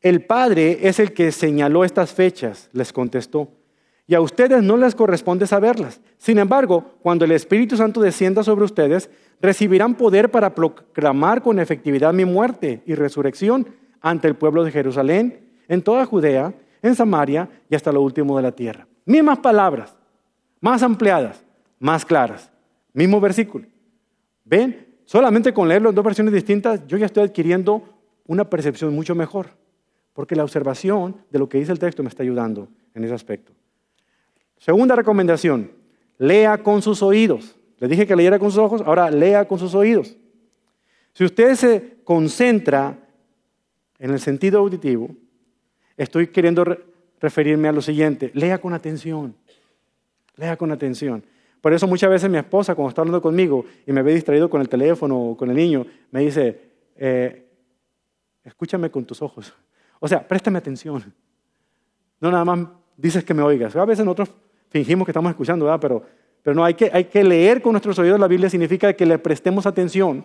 el 0.00 0.24
Padre 0.24 0.78
es 0.82 1.00
el 1.00 1.12
que 1.12 1.32
señaló 1.32 1.84
estas 1.84 2.12
fechas, 2.12 2.68
les 2.72 2.92
contestó, 2.92 3.48
y 4.08 4.14
a 4.14 4.22
ustedes 4.22 4.62
no 4.62 4.78
les 4.78 4.94
corresponde 4.94 5.46
saberlas. 5.46 6.00
Sin 6.16 6.38
embargo, 6.38 6.94
cuando 7.02 7.26
el 7.26 7.30
Espíritu 7.30 7.76
Santo 7.76 8.00
descienda 8.00 8.42
sobre 8.42 8.64
ustedes, 8.64 9.10
recibirán 9.40 9.94
poder 9.94 10.30
para 10.30 10.54
proclamar 10.54 11.42
con 11.42 11.60
efectividad 11.60 12.14
mi 12.14 12.24
muerte 12.24 12.82
y 12.86 12.94
resurrección 12.94 13.68
ante 14.00 14.26
el 14.26 14.34
pueblo 14.34 14.64
de 14.64 14.72
Jerusalén, 14.72 15.40
en 15.68 15.82
toda 15.82 16.06
Judea, 16.06 16.54
en 16.80 16.94
Samaria 16.94 17.50
y 17.68 17.74
hasta 17.74 17.92
lo 17.92 18.00
último 18.00 18.34
de 18.38 18.42
la 18.42 18.52
tierra. 18.52 18.88
Mismas 19.04 19.40
palabras, 19.40 19.94
más 20.58 20.82
ampliadas, 20.82 21.44
más 21.78 22.06
claras. 22.06 22.50
Mismo 22.94 23.20
versículo. 23.20 23.66
¿Ven? 24.42 24.86
Solamente 25.04 25.52
con 25.52 25.68
leerlo 25.68 25.90
en 25.90 25.94
dos 25.94 26.04
versiones 26.04 26.32
distintas, 26.32 26.86
yo 26.86 26.96
ya 26.96 27.06
estoy 27.06 27.24
adquiriendo 27.24 27.82
una 28.26 28.48
percepción 28.48 28.94
mucho 28.94 29.14
mejor, 29.14 29.48
porque 30.14 30.34
la 30.34 30.44
observación 30.44 31.16
de 31.30 31.38
lo 31.38 31.46
que 31.46 31.58
dice 31.58 31.72
el 31.72 31.78
texto 31.78 32.02
me 32.02 32.08
está 32.08 32.22
ayudando 32.22 32.68
en 32.94 33.04
ese 33.04 33.12
aspecto. 33.12 33.52
Segunda 34.58 34.96
recomendación, 34.96 35.70
lea 36.18 36.62
con 36.62 36.82
sus 36.82 37.02
oídos. 37.02 37.56
Le 37.78 37.88
dije 37.88 38.06
que 38.06 38.16
leyera 38.16 38.38
con 38.38 38.50
sus 38.50 38.58
ojos, 38.58 38.82
ahora 38.84 39.10
lea 39.10 39.46
con 39.46 39.58
sus 39.58 39.74
oídos. 39.74 40.16
Si 41.14 41.24
usted 41.24 41.54
se 41.54 41.96
concentra 42.04 42.98
en 43.98 44.10
el 44.10 44.20
sentido 44.20 44.58
auditivo, 44.58 45.10
estoy 45.96 46.28
queriendo 46.28 46.64
referirme 47.20 47.68
a 47.68 47.72
lo 47.72 47.82
siguiente, 47.82 48.30
lea 48.34 48.58
con 48.58 48.72
atención, 48.72 49.34
lea 50.36 50.56
con 50.56 50.70
atención. 50.70 51.22
Por 51.60 51.72
eso 51.72 51.86
muchas 51.86 52.10
veces 52.10 52.30
mi 52.30 52.38
esposa, 52.38 52.74
cuando 52.74 52.90
está 52.90 53.02
hablando 53.02 53.20
conmigo 53.20 53.64
y 53.86 53.92
me 53.92 54.02
ve 54.02 54.14
distraído 54.14 54.48
con 54.48 54.60
el 54.60 54.68
teléfono 54.68 55.18
o 55.18 55.36
con 55.36 55.50
el 55.50 55.56
niño, 55.56 55.86
me 56.10 56.20
dice, 56.20 56.60
eh, 56.96 57.48
escúchame 58.44 58.90
con 58.90 59.04
tus 59.04 59.20
ojos. 59.22 59.52
O 60.00 60.06
sea, 60.06 60.26
préstame 60.26 60.58
atención. 60.58 61.12
No 62.20 62.30
nada 62.30 62.44
más 62.44 62.68
dices 62.96 63.24
que 63.24 63.34
me 63.34 63.42
oigas. 63.42 63.74
A 63.74 63.84
veces 63.84 64.04
nosotros 64.04 64.30
fingimos 64.70 65.06
que 65.06 65.12
estamos 65.12 65.30
escuchando, 65.30 65.64
¿verdad? 65.64 65.80
Pero, 65.80 66.02
pero 66.42 66.54
no, 66.54 66.64
hay 66.64 66.74
que, 66.74 66.90
hay 66.92 67.04
que 67.04 67.24
leer 67.24 67.62
con 67.62 67.72
nuestros 67.72 67.98
oídos 67.98 68.18
la 68.18 68.28
Biblia, 68.28 68.50
significa 68.50 68.92
que 68.92 69.06
le 69.06 69.18
prestemos 69.18 69.66
atención, 69.66 70.24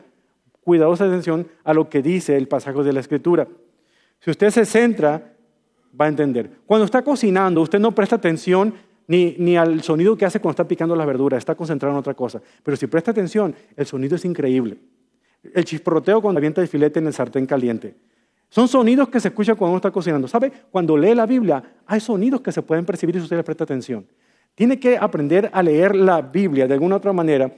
cuidadosa 0.64 1.06
atención 1.06 1.48
a 1.64 1.74
lo 1.74 1.90
que 1.90 2.02
dice 2.02 2.38
el 2.38 2.48
pasaje 2.48 2.82
de 2.84 2.94
la 2.94 3.00
Escritura. 3.00 3.48
Si 4.20 4.32
usted 4.32 4.50
se 4.52 4.66
centra, 4.66 5.34
va 6.00 6.06
a 6.06 6.10
entender. 6.10 6.50
Cuando 6.66 6.86
está 6.86 7.02
cocinando, 7.02 7.62
usted 7.62 7.80
no 7.80 7.92
presta 7.92 8.16
atención 8.16 8.74
ni, 9.08 9.36
ni, 9.38 9.58
al 9.58 9.84
sonido 9.84 10.16
que 10.16 10.26
hace 10.26 10.40
cuando 10.40 10.54
está 10.54 10.68
picando 10.68 10.96
las 10.96 11.06
verduras, 11.06 11.40
está 11.40 11.56
concentrado 11.56 11.94
en 11.94 12.00
otra 12.00 12.14
cosa. 12.14 12.42
Pero 12.64 12.78
si 12.78 12.88
presta 12.88 13.12
atención, 13.12 13.54
el 13.76 13.86
sonido 13.86 14.16
es 14.16 14.24
increíble. 14.24 14.78
El 15.54 15.66
chisporroteo 15.66 16.22
cuando 16.22 16.40
avienta 16.40 16.62
el 16.62 16.70
filete 16.70 17.00
en 17.00 17.08
el 17.08 17.14
sartén 17.14 17.46
caliente. 17.46 17.96
Son 18.50 18.68
sonidos 18.68 19.10
que 19.10 19.20
se 19.20 19.30
escuchan 19.30 19.56
cuando 19.56 19.72
uno 19.72 19.78
está 19.78 19.92
cocinando. 19.92 20.28
¿Sabe? 20.28 20.52
Cuando 20.72 20.96
lee 20.96 21.16
la 21.16 21.26
Biblia, 21.26 21.64
hay 21.86 22.00
sonidos 22.00 22.40
que 22.42 22.52
se 22.52 22.62
pueden 22.62 22.86
percibir 22.86 23.16
si 23.16 23.22
usted 23.22 23.36
le 23.36 23.44
presta 23.44 23.64
atención. 23.64 24.06
Tiene 24.56 24.80
que 24.80 24.98
aprender 24.98 25.50
a 25.54 25.64
leer 25.64 25.96
la 25.96 26.22
Biblia 26.22 26.68
de 26.68 26.74
alguna 26.74 26.98
otra 26.98 27.14
manera, 27.14 27.52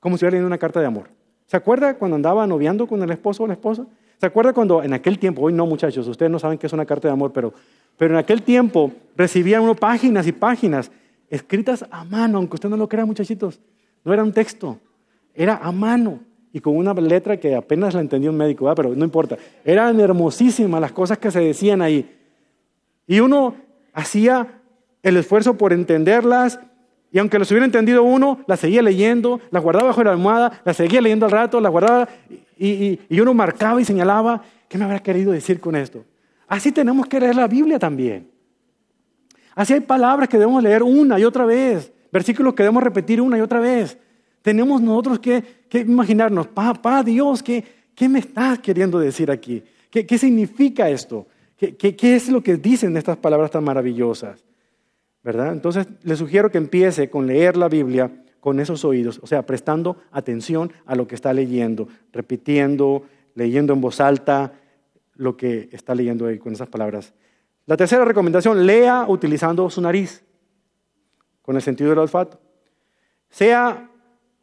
como 0.00 0.16
si 0.16 0.24
hubiera 0.24 0.32
leyendo 0.32 0.48
una 0.48 0.58
carta 0.58 0.80
de 0.80 0.86
amor. 0.86 1.08
¿Se 1.46 1.56
acuerda 1.56 1.94
cuando 1.96 2.16
andaba 2.16 2.46
noviando 2.46 2.86
con 2.86 3.02
el 3.02 3.10
esposo 3.10 3.44
o 3.44 3.46
la 3.46 3.52
esposa? 3.52 3.86
¿Se 4.18 4.26
acuerda 4.26 4.52
cuando 4.52 4.82
en 4.82 4.92
aquel 4.92 5.18
tiempo, 5.18 5.42
hoy 5.42 5.52
no 5.52 5.66
muchachos, 5.66 6.08
ustedes 6.08 6.32
no 6.32 6.38
saben 6.38 6.58
qué 6.58 6.66
es 6.66 6.72
una 6.72 6.86
carta 6.86 7.06
de 7.06 7.12
amor, 7.12 7.32
pero, 7.32 7.52
pero 7.96 8.14
en 8.14 8.18
aquel 8.18 8.42
tiempo 8.42 8.92
recibían 9.14 9.62
uno 9.62 9.74
páginas 9.74 10.26
y 10.26 10.32
páginas 10.32 10.90
escritas 11.28 11.84
a 11.90 12.04
mano, 12.04 12.38
aunque 12.38 12.54
usted 12.54 12.68
no 12.68 12.76
lo 12.76 12.88
crea 12.88 13.04
muchachitos, 13.04 13.60
no 14.04 14.12
era 14.12 14.22
un 14.24 14.32
texto, 14.32 14.78
era 15.34 15.56
a 15.56 15.70
mano 15.70 16.20
y 16.52 16.60
con 16.60 16.74
una 16.76 16.94
letra 16.94 17.36
que 17.36 17.54
apenas 17.54 17.92
la 17.92 18.00
entendía 18.00 18.30
un 18.30 18.36
médico, 18.36 18.72
pero 18.74 18.94
no 18.94 19.04
importa, 19.04 19.36
eran 19.64 20.00
hermosísimas 20.00 20.80
las 20.80 20.92
cosas 20.92 21.18
que 21.18 21.30
se 21.30 21.40
decían 21.40 21.82
ahí. 21.82 22.10
Y 23.06 23.20
uno 23.20 23.54
hacía 23.92 24.55
el 25.06 25.16
esfuerzo 25.16 25.56
por 25.56 25.72
entenderlas 25.72 26.58
y 27.12 27.20
aunque 27.20 27.38
las 27.38 27.48
hubiera 27.52 27.64
entendido 27.64 28.02
uno, 28.02 28.40
las 28.48 28.58
seguía 28.58 28.82
leyendo, 28.82 29.40
las 29.52 29.62
guardaba 29.62 29.86
bajo 29.86 30.02
la 30.02 30.10
almohada, 30.10 30.60
las 30.64 30.76
seguía 30.76 31.00
leyendo 31.00 31.26
al 31.26 31.32
rato, 31.32 31.60
las 31.60 31.70
guardaba 31.70 32.08
y, 32.58 32.98
y, 33.08 33.20
uno 33.20 33.32
marcaba 33.32 33.80
y 33.80 33.84
señalaba, 33.84 34.42
¿qué 34.68 34.76
me 34.76 34.84
habrá 34.84 34.98
querido 34.98 35.30
decir 35.30 35.60
con 35.60 35.76
esto? 35.76 36.04
Así 36.48 36.72
tenemos 36.72 37.06
que 37.06 37.20
leer 37.20 37.36
la 37.36 37.46
Biblia 37.46 37.78
también. 37.78 38.28
Así 39.54 39.74
hay 39.74 39.80
palabras 39.80 40.28
que 40.28 40.38
debemos 40.38 40.60
leer 40.60 40.82
una 40.82 41.20
y 41.20 41.24
otra 41.24 41.46
vez, 41.46 41.92
versículos 42.10 42.54
que 42.54 42.64
debemos 42.64 42.82
repetir 42.82 43.20
una 43.20 43.38
y 43.38 43.42
otra 43.42 43.60
vez. 43.60 43.96
Tenemos 44.42 44.82
nosotros 44.82 45.20
que, 45.20 45.44
imaginarnos, 45.72 46.48
papá 46.48 47.04
Dios, 47.04 47.44
¿qué, 47.44 47.64
¿qué, 47.94 48.08
me 48.08 48.18
estás 48.18 48.58
queriendo 48.58 48.98
decir 48.98 49.30
aquí? 49.30 49.62
¿Qué, 49.88 50.04
qué 50.04 50.18
significa 50.18 50.90
esto? 50.90 51.28
¿Qué, 51.56 51.76
¿Qué 51.76 52.16
es 52.16 52.28
lo 52.28 52.42
que 52.42 52.56
dicen 52.56 52.96
estas 52.96 53.16
palabras 53.16 53.52
tan 53.52 53.62
maravillosas? 53.62 54.45
Entonces 55.26 55.88
le 56.02 56.16
sugiero 56.16 56.50
que 56.50 56.58
empiece 56.58 57.10
con 57.10 57.26
leer 57.26 57.56
la 57.56 57.68
Biblia 57.68 58.10
con 58.40 58.60
esos 58.60 58.84
oídos, 58.84 59.18
o 59.22 59.26
sea, 59.26 59.44
prestando 59.44 59.96
atención 60.12 60.72
a 60.84 60.94
lo 60.94 61.08
que 61.08 61.16
está 61.16 61.32
leyendo, 61.32 61.88
repitiendo, 62.12 63.02
leyendo 63.34 63.72
en 63.72 63.80
voz 63.80 64.00
alta 64.00 64.52
lo 65.16 65.36
que 65.36 65.68
está 65.72 65.96
leyendo 65.96 66.26
ahí 66.26 66.38
con 66.38 66.52
esas 66.52 66.68
palabras. 66.68 67.12
La 67.64 67.76
tercera 67.76 68.04
recomendación, 68.04 68.64
lea 68.66 69.06
utilizando 69.08 69.68
su 69.68 69.80
nariz, 69.80 70.22
con 71.42 71.56
el 71.56 71.62
sentido 71.62 71.90
del 71.90 71.98
olfato. 71.98 72.38
Sea 73.28 73.90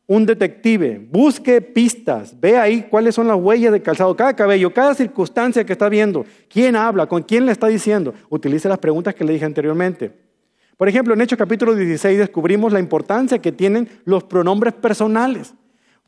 un 0.05 0.25
detective, 0.25 0.99
busque 1.09 1.61
pistas, 1.61 2.37
ve 2.37 2.57
ahí 2.57 2.87
cuáles 2.89 3.15
son 3.15 3.29
las 3.29 3.37
huellas 3.37 3.71
de 3.71 3.81
calzado, 3.81 4.17
cada 4.17 4.35
cabello, 4.35 4.73
cada 4.73 4.93
circunstancia 4.95 5.65
que 5.65 5.71
está 5.71 5.87
viendo, 5.87 6.25
quién 6.49 6.75
habla, 6.75 7.07
con 7.07 7.23
quién 7.23 7.45
le 7.45 7.53
está 7.53 7.67
diciendo. 7.67 8.13
Utilice 8.29 8.67
las 8.67 8.79
preguntas 8.79 9.15
que 9.15 9.23
le 9.23 9.31
dije 9.31 9.45
anteriormente. 9.45 10.32
Por 10.77 10.89
ejemplo, 10.89 11.13
en 11.13 11.21
Hechos 11.21 11.37
capítulo 11.37 11.75
16 11.75 12.17
descubrimos 12.17 12.73
la 12.73 12.79
importancia 12.79 13.39
que 13.39 13.51
tienen 13.51 13.89
los 14.05 14.23
pronombres 14.23 14.73
personales. 14.73 15.53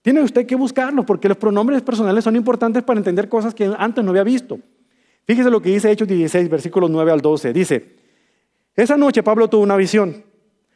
Tiene 0.01 0.21
usted 0.21 0.45
que 0.45 0.55
buscarlos 0.55 1.05
porque 1.05 1.27
los 1.27 1.37
pronombres 1.37 1.81
personales 1.81 2.23
son 2.23 2.35
importantes 2.35 2.83
para 2.83 2.99
entender 2.99 3.29
cosas 3.29 3.53
que 3.53 3.73
antes 3.77 4.03
no 4.03 4.11
había 4.11 4.23
visto. 4.23 4.59
Fíjese 5.25 5.49
lo 5.49 5.61
que 5.61 5.69
dice 5.69 5.91
Hechos 5.91 6.07
16, 6.07 6.49
versículos 6.49 6.89
9 6.89 7.11
al 7.11 7.21
12. 7.21 7.53
Dice, 7.53 7.95
esa 8.75 8.97
noche 8.97 9.23
Pablo 9.23 9.47
tuvo 9.47 9.63
una 9.63 9.75
visión. 9.75 10.23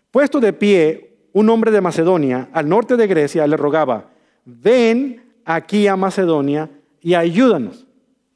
Puesto 0.10 0.40
de 0.40 0.54
pie, 0.54 1.18
un 1.34 1.50
hombre 1.50 1.72
de 1.72 1.82
Macedonia, 1.82 2.50
al 2.52 2.68
norte 2.68 2.98
de 2.98 3.06
Grecia, 3.06 3.46
le 3.46 3.58
rogaba, 3.58 4.10
ven 4.46 5.22
aquí 5.46 5.88
a 5.88 5.96
Macedonia 5.96 6.70
y 7.02 7.14
ayúdanos. 7.14 7.86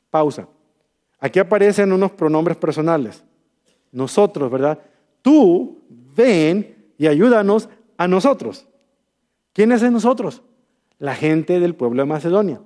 Pausa. 0.09 0.47
Aquí 1.19 1.39
aparecen 1.39 1.91
unos 1.91 2.11
pronombres 2.11 2.57
personales. 2.57 3.23
Nosotros, 3.91 4.51
¿verdad? 4.51 4.79
Tú 5.23 5.79
ven 6.15 6.75
y 6.99 7.07
ayúdanos 7.07 7.67
a 7.97 8.07
nosotros. 8.07 8.67
¿Quiénes 9.53 9.81
es 9.81 9.91
nosotros? 9.91 10.43
La 10.99 11.15
gente 11.15 11.59
del 11.59 11.73
pueblo 11.73 12.03
de 12.03 12.07
Macedonia. 12.07 12.61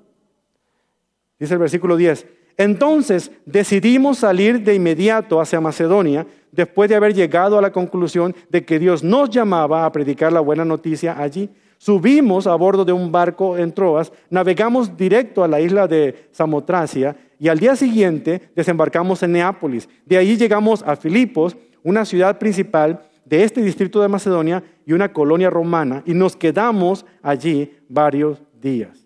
Dice 1.40 1.54
el 1.54 1.60
versículo 1.60 1.96
10. 1.96 2.28
Entonces 2.58 3.32
decidimos 3.46 4.18
salir 4.18 4.64
de 4.64 4.74
inmediato 4.74 5.40
hacia 5.40 5.62
Macedonia 5.62 6.26
después 6.52 6.90
de 6.90 6.96
haber 6.96 7.14
llegado 7.14 7.58
a 7.58 7.62
la 7.62 7.72
conclusión 7.72 8.36
de 8.50 8.66
que 8.66 8.80
Dios 8.80 9.04
nos 9.04 9.30
llamaba 9.30 9.86
a 9.86 9.92
predicar 9.92 10.34
la 10.34 10.40
buena 10.40 10.66
noticia 10.66 11.22
allí. 11.22 11.50
Subimos 11.78 12.48
a 12.48 12.56
bordo 12.56 12.84
de 12.84 12.92
un 12.92 13.12
barco 13.12 13.56
en 13.56 13.72
Troas, 13.72 14.12
navegamos 14.32 14.98
directo 14.98 15.44
a 15.44 15.48
la 15.48 15.62
isla 15.62 15.88
de 15.88 16.28
Samotracia 16.32 17.16
y 17.40 17.50
al 17.50 17.60
día 17.60 17.76
siguiente 17.76 18.50
desembarcamos 18.56 19.22
en 19.22 19.34
Neápolis. 19.34 19.88
De 20.04 20.18
allí 20.18 20.38
llegamos 20.38 20.82
a 20.82 20.96
Filipos 20.96 21.56
una 21.84 22.06
ciudad 22.06 22.38
principal 22.40 23.02
de 23.26 23.44
este 23.44 23.62
distrito 23.62 24.02
de 24.02 24.08
Macedonia 24.08 24.64
y 24.86 24.94
una 24.94 25.12
colonia 25.12 25.50
romana, 25.50 26.02
y 26.06 26.14
nos 26.14 26.36
quedamos 26.36 27.06
allí 27.22 27.78
varios 27.90 28.42
días. 28.60 29.06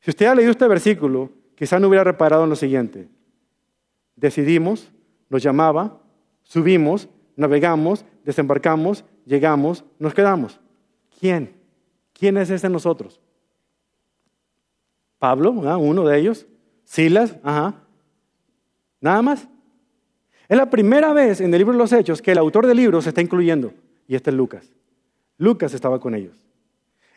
Si 0.00 0.10
usted 0.10 0.26
ha 0.26 0.34
leído 0.34 0.50
este 0.50 0.66
versículo, 0.66 1.30
quizá 1.54 1.78
no 1.78 1.88
hubiera 1.88 2.04
reparado 2.04 2.44
en 2.44 2.50
lo 2.50 2.56
siguiente. 2.56 3.08
Decidimos, 4.16 4.90
nos 5.28 5.42
llamaba, 5.42 6.00
subimos, 6.42 7.08
navegamos, 7.36 8.04
desembarcamos, 8.24 9.04
llegamos, 9.26 9.84
nos 9.98 10.14
quedamos. 10.14 10.58
¿Quién? 11.18 11.54
¿Quién 12.14 12.36
es 12.38 12.50
ese 12.50 12.68
nosotros? 12.68 13.20
Pablo, 15.18 15.50
uno 15.50 16.04
de 16.06 16.18
ellos. 16.18 16.46
Silas, 16.84 17.36
ajá. 17.42 17.74
Nada 19.00 19.22
más. 19.22 19.48
Es 20.50 20.56
la 20.56 20.68
primera 20.68 21.12
vez 21.12 21.40
en 21.40 21.54
el 21.54 21.58
libro 21.58 21.74
de 21.74 21.78
los 21.78 21.92
Hechos 21.92 22.20
que 22.20 22.32
el 22.32 22.38
autor 22.38 22.66
del 22.66 22.76
libro 22.76 23.00
se 23.00 23.10
está 23.10 23.20
incluyendo, 23.20 23.72
y 24.08 24.16
este 24.16 24.30
es 24.30 24.36
Lucas. 24.36 24.66
Lucas 25.38 25.72
estaba 25.74 26.00
con 26.00 26.12
ellos. 26.12 26.44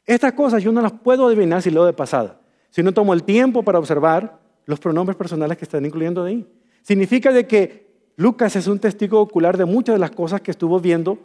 Estas 0.05 0.33
cosas 0.33 0.61
yo 0.61 0.71
no 0.71 0.83
las 0.83 0.91
puedo 0.91 1.25
adivinar 1.25 1.63
si 1.63 1.71
leo 1.71 1.83
de 1.83 1.93
pasada, 1.93 2.39
si 2.69 2.83
no 2.83 2.93
tomo 2.93 3.11
el 3.11 3.23
tiempo 3.23 3.63
para 3.63 3.79
observar 3.79 4.39
los 4.67 4.79
pronombres 4.79 5.17
personales 5.17 5.57
que 5.57 5.65
están 5.65 5.83
incluyendo 5.83 6.23
de 6.23 6.29
ahí. 6.29 6.47
Significa 6.83 7.31
de 7.31 7.47
que 7.47 7.87
Lucas 8.17 8.55
es 8.55 8.67
un 8.67 8.77
testigo 8.77 9.19
ocular 9.19 9.57
de 9.57 9.65
muchas 9.65 9.95
de 9.95 9.99
las 9.99 10.11
cosas 10.11 10.39
que 10.41 10.51
estuvo 10.51 10.79
viendo 10.79 11.17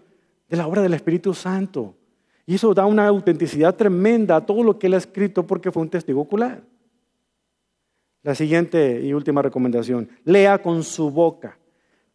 de 0.48 0.56
la 0.56 0.66
obra 0.66 0.80
del 0.80 0.94
Espíritu 0.94 1.34
Santo. 1.34 1.94
Y 2.46 2.54
eso 2.54 2.72
da 2.72 2.86
una 2.86 3.06
autenticidad 3.06 3.74
tremenda 3.74 4.36
a 4.36 4.46
todo 4.46 4.62
lo 4.62 4.78
que 4.78 4.86
él 4.86 4.94
ha 4.94 4.96
escrito 4.96 5.46
porque 5.46 5.70
fue 5.70 5.82
un 5.82 5.90
testigo 5.90 6.22
ocular. 6.22 6.62
La 8.22 8.34
siguiente 8.34 8.98
y 9.04 9.12
última 9.12 9.42
recomendación, 9.42 10.08
lea 10.24 10.62
con 10.62 10.82
su 10.82 11.10
boca. 11.10 11.58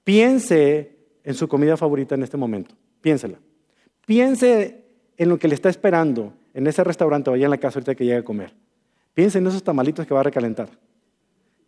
Piense 0.04 0.98
en 1.24 1.34
su 1.34 1.48
comida 1.48 1.78
favorita 1.78 2.16
en 2.16 2.24
este 2.24 2.38
momento. 2.38 2.76
Piénsela. 3.02 3.40
Piense 4.06 4.84
en 5.18 5.30
lo 5.30 5.38
que 5.38 5.48
le 5.48 5.56
está 5.56 5.70
esperando 5.70 6.34
en 6.54 6.68
ese 6.68 6.84
restaurante 6.84 7.30
o 7.30 7.34
allá 7.34 7.46
en 7.46 7.52
la 7.52 7.58
casa 7.58 7.80
ahorita 7.80 7.96
que 7.96 8.06
llegue 8.06 8.18
a 8.18 8.24
comer. 8.24 8.54
Piense 9.14 9.38
en 9.38 9.48
esos 9.48 9.64
tamalitos 9.64 10.06
que 10.06 10.14
va 10.14 10.22
a 10.22 10.24
recalentar. 10.24 10.70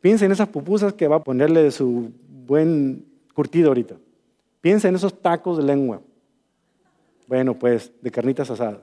Piense 0.01 0.25
en 0.25 0.32
esas 0.32 0.50
pupusas 0.50 0.94
que 0.94 1.08
va 1.08 1.18
a 1.18 1.24
ponerle 1.24 1.63
de 1.63 1.72
su 1.72 2.12
buen 2.46 3.06
curtido 3.34 3.70
ahorita. 3.70 3.96
Piensa 4.62 4.88
en 4.88 4.96
esos 4.96 5.22
tacos 5.22 5.58
de 5.58 5.63
lengua. 5.63 6.01
Bueno, 7.27 7.58
pues, 7.58 7.92
de 8.01 8.12
carnitas 8.12 8.50
asadas. 8.50 8.82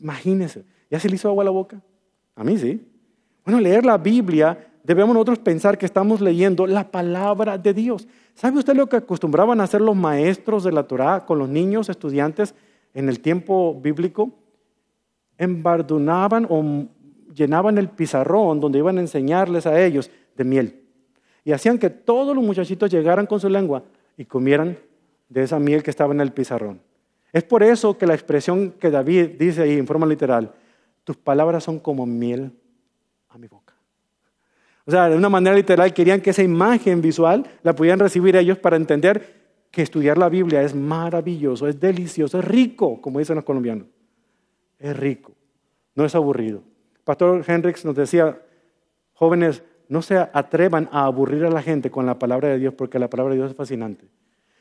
Imagínese, 0.00 0.64
¿ya 0.90 0.98
se 0.98 1.08
le 1.08 1.16
hizo 1.16 1.28
agua 1.28 1.42
a 1.42 1.44
la 1.44 1.50
boca? 1.50 1.80
A 2.34 2.44
mí 2.44 2.56
sí. 2.58 2.86
Bueno, 3.44 3.60
leer 3.60 3.84
la 3.84 3.98
Biblia, 3.98 4.67
debemos 4.88 5.12
nosotros 5.12 5.38
pensar 5.38 5.76
que 5.76 5.84
estamos 5.84 6.22
leyendo 6.22 6.66
la 6.66 6.90
palabra 6.90 7.58
de 7.58 7.74
Dios. 7.74 8.08
¿Sabe 8.34 8.58
usted 8.58 8.74
lo 8.74 8.88
que 8.88 8.96
acostumbraban 8.96 9.60
a 9.60 9.64
hacer 9.64 9.82
los 9.82 9.94
maestros 9.94 10.64
de 10.64 10.72
la 10.72 10.84
Torá 10.84 11.26
con 11.26 11.38
los 11.38 11.46
niños 11.46 11.90
estudiantes 11.90 12.54
en 12.94 13.10
el 13.10 13.20
tiempo 13.20 13.78
bíblico? 13.78 14.32
Embardunaban 15.36 16.46
o 16.48 16.86
llenaban 17.34 17.76
el 17.76 17.90
pizarrón 17.90 18.60
donde 18.60 18.78
iban 18.78 18.96
a 18.96 19.02
enseñarles 19.02 19.66
a 19.66 19.78
ellos 19.78 20.10
de 20.34 20.44
miel. 20.44 20.82
Y 21.44 21.52
hacían 21.52 21.78
que 21.78 21.90
todos 21.90 22.34
los 22.34 22.42
muchachitos 22.42 22.90
llegaran 22.90 23.26
con 23.26 23.40
su 23.40 23.50
lengua 23.50 23.82
y 24.16 24.24
comieran 24.24 24.78
de 25.28 25.42
esa 25.42 25.58
miel 25.58 25.82
que 25.82 25.90
estaba 25.90 26.14
en 26.14 26.22
el 26.22 26.32
pizarrón. 26.32 26.80
Es 27.30 27.44
por 27.44 27.62
eso 27.62 27.98
que 27.98 28.06
la 28.06 28.14
expresión 28.14 28.70
que 28.72 28.90
David 28.90 29.32
dice 29.38 29.60
ahí 29.60 29.78
en 29.78 29.86
forma 29.86 30.06
literal, 30.06 30.50
tus 31.04 31.18
palabras 31.18 31.64
son 31.64 31.78
como 31.78 32.06
miel 32.06 32.52
a 33.28 33.36
mi 33.36 33.48
boca. 33.48 33.67
O 34.88 34.90
sea, 34.90 35.10
de 35.10 35.16
una 35.16 35.28
manera 35.28 35.54
literal 35.54 35.92
querían 35.92 36.22
que 36.22 36.30
esa 36.30 36.42
imagen 36.42 37.02
visual 37.02 37.44
la 37.62 37.74
pudieran 37.74 37.98
recibir 37.98 38.34
ellos 38.36 38.56
para 38.56 38.76
entender 38.76 39.34
que 39.70 39.82
estudiar 39.82 40.16
la 40.16 40.30
Biblia 40.30 40.62
es 40.62 40.74
maravilloso, 40.74 41.68
es 41.68 41.78
delicioso, 41.78 42.38
es 42.38 42.44
rico, 42.46 42.98
como 43.02 43.18
dicen 43.18 43.36
los 43.36 43.44
colombianos. 43.44 43.86
Es 44.78 44.96
rico, 44.96 45.32
no 45.94 46.06
es 46.06 46.14
aburrido. 46.14 46.62
Pastor 47.04 47.44
Hendricks 47.46 47.84
nos 47.84 47.96
decía, 47.96 48.40
jóvenes, 49.12 49.62
no 49.90 50.00
se 50.00 50.16
atrevan 50.16 50.88
a 50.90 51.04
aburrir 51.04 51.44
a 51.44 51.50
la 51.50 51.60
gente 51.60 51.90
con 51.90 52.06
la 52.06 52.18
palabra 52.18 52.48
de 52.48 52.58
Dios 52.58 52.72
porque 52.72 52.98
la 52.98 53.10
palabra 53.10 53.34
de 53.34 53.40
Dios 53.40 53.50
es 53.50 53.56
fascinante. 53.58 54.06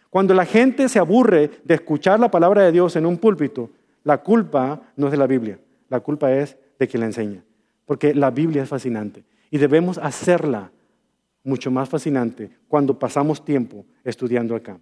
Cuando 0.09 0.33
la 0.33 0.43
gente 0.43 0.89
se 0.89 0.99
aburre 0.99 1.51
de 1.63 1.75
escuchar 1.75 2.19
la 2.19 2.29
palabra 2.29 2.63
de 2.63 2.73
Dios 2.73 2.97
en 2.97 3.05
un 3.05 3.17
púlpito, 3.17 3.69
la 4.03 4.17
culpa 4.17 4.81
no 4.97 5.07
es 5.07 5.11
de 5.11 5.17
la 5.17 5.27
Biblia, 5.27 5.57
la 5.87 6.01
culpa 6.01 6.33
es 6.33 6.57
de 6.77 6.85
quien 6.85 6.99
la 6.99 7.07
enseña. 7.07 7.45
Porque 7.85 8.13
la 8.13 8.29
Biblia 8.29 8.63
es 8.63 8.67
fascinante 8.67 9.23
y 9.49 9.57
debemos 9.57 9.97
hacerla 9.97 10.71
mucho 11.43 11.71
más 11.71 11.87
fascinante 11.87 12.51
cuando 12.67 12.97
pasamos 12.97 13.43
tiempo 13.43 13.85
estudiando 14.03 14.55
acá. 14.55 14.79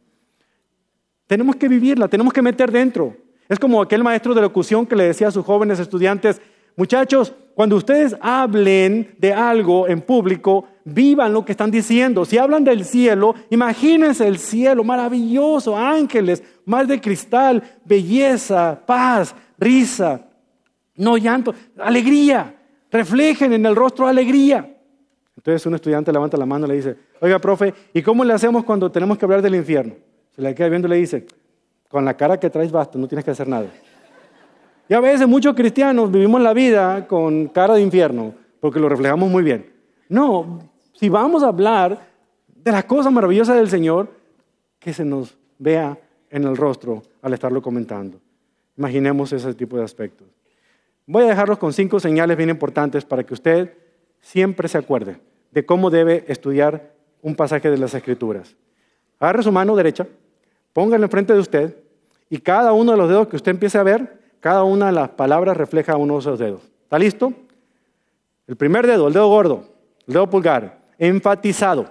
Tenemos 1.27 1.55
que 1.55 1.67
vivirla, 1.67 2.07
tenemos 2.07 2.34
que 2.34 2.41
meter 2.41 2.72
dentro. 2.72 3.15
Es 3.48 3.60
como 3.60 3.81
aquel 3.81 4.03
maestro 4.03 4.34
de 4.34 4.41
locución 4.41 4.86
que 4.86 4.95
le 4.95 5.05
decía 5.05 5.27
a 5.27 5.31
sus 5.31 5.45
jóvenes 5.45 5.79
estudiantes, 5.79 6.41
muchachos, 6.75 7.34
cuando 7.53 7.77
ustedes 7.77 8.15
hablen 8.19 9.15
de 9.17 9.34
algo 9.34 9.88
en 9.88 10.01
público, 10.01 10.67
vivan 10.84 11.34
lo 11.34 11.45
que 11.45 11.53
están 11.53 11.72
diciendo. 11.72 12.25
Si 12.25 12.38
hablan 12.38 12.63
del 12.63 12.84
cielo, 12.84 13.34
imagínense 13.50 14.27
el 14.27 14.39
cielo 14.39 14.84
maravilloso, 14.84 15.77
ángeles, 15.77 16.43
mar 16.65 16.86
de 16.86 17.00
cristal, 17.00 17.63
belleza, 17.86 18.81
paz, 18.86 19.34
risa, 19.57 20.27
no 20.95 21.17
llanto, 21.17 21.53
alegría. 21.77 22.54
Reflejen 22.95 23.51
en 23.51 23.65
el 23.65 23.75
rostro 23.75 24.07
alegría. 24.07 24.73
Entonces 25.35 25.65
un 25.65 25.75
estudiante 25.75 26.13
levanta 26.13 26.37
la 26.37 26.45
mano 26.45 26.65
y 26.65 26.69
le 26.69 26.75
dice, 26.75 26.95
oiga, 27.19 27.39
profe, 27.39 27.73
¿y 27.93 28.01
cómo 28.01 28.23
le 28.23 28.31
hacemos 28.31 28.63
cuando 28.63 28.89
tenemos 28.89 29.17
que 29.17 29.25
hablar 29.25 29.41
del 29.41 29.53
infierno? 29.55 29.95
Se 30.33 30.41
le 30.41 30.55
queda 30.55 30.69
viendo 30.69 30.87
y 30.87 30.91
le 30.91 30.95
dice, 30.95 31.25
con 31.89 32.05
la 32.05 32.15
cara 32.15 32.39
que 32.39 32.49
traes 32.49 32.71
basta, 32.71 32.97
no 32.97 33.05
tienes 33.05 33.25
que 33.25 33.31
hacer 33.31 33.49
nada. 33.49 33.67
Y 34.87 34.93
a 34.93 35.01
veces 35.01 35.27
muchos 35.27 35.53
cristianos 35.55 36.10
vivimos 36.10 36.39
la 36.39 36.53
vida 36.53 37.05
con 37.05 37.49
cara 37.49 37.73
de 37.73 37.81
infierno, 37.81 38.34
porque 38.62 38.79
lo 38.79 38.88
reflejamos 38.88 39.29
muy 39.29 39.43
bien. 39.43 39.73
No, 40.08 40.62
si 40.93 41.10
vamos 41.10 41.43
a 41.43 41.47
hablar 41.47 41.99
de 42.47 42.71
las 42.71 42.86
cosas 42.86 43.12
maravillosas 43.12 43.58
del 43.58 43.69
Señor, 43.69 44.10
que 44.79 44.93
se 44.93 45.03
nos 45.03 45.38
vea 45.60 45.99
en 46.29 46.45
el 46.45 46.55
rostro 46.55 47.03
al 47.21 47.34
estarlo 47.34 47.62
comentando. 47.62 48.21
Imaginemos 48.77 49.34
ese 49.34 49.53
tipo 49.53 49.75
de 49.75 49.84
aspectos. 49.84 50.29
Voy 51.08 51.24
a 51.24 51.28
dejarlos 51.28 51.60
con 51.60 51.72
cinco 51.72 52.00
señales 52.00 52.36
bien 52.36 52.50
importantes 52.50 53.06
para 53.06 53.24
que 53.24 53.34
usted 53.34 53.78
siempre 54.22 54.68
se 54.68 54.78
acuerde 54.78 55.20
de 55.52 55.65
cómo 55.65 55.89
debe 55.89 56.26
estudiar 56.28 56.94
un 57.22 57.36
pasaje 57.36 57.70
de 57.70 57.78
las 57.78 57.94
Escrituras. 57.94 58.56
Agarre 59.20 59.44
su 59.44 59.52
mano 59.52 59.76
derecha, 59.76 60.08
póngala 60.74 61.06
enfrente 61.06 61.34
de 61.34 61.39
usted 61.39 61.78
y 62.30 62.39
cada 62.39 62.74
uno 62.74 62.91
de 62.91 62.98
los 62.98 63.08
dedos 63.08 63.28
que 63.28 63.36
usted 63.36 63.52
empiece 63.52 63.78
a 63.78 63.84
ver, 63.84 64.20
cada 64.39 64.63
una 64.63 64.88
de 64.88 64.91
las 64.94 65.10
palabras 65.10 65.56
refleja 65.56 65.96
uno 65.96 66.15
de 66.15 66.20
esos 66.22 66.39
dedos. 66.39 66.63
¿Está 66.84 66.98
listo? 66.98 67.34
El 68.48 68.56
primer 68.56 68.86
dedo, 68.86 69.08
el 69.08 69.13
dedo 69.13 69.28
gordo, 69.28 69.65
el 70.08 70.13
dedo 70.13 70.30
pulgar, 70.30 70.82
enfatizado. 70.98 71.88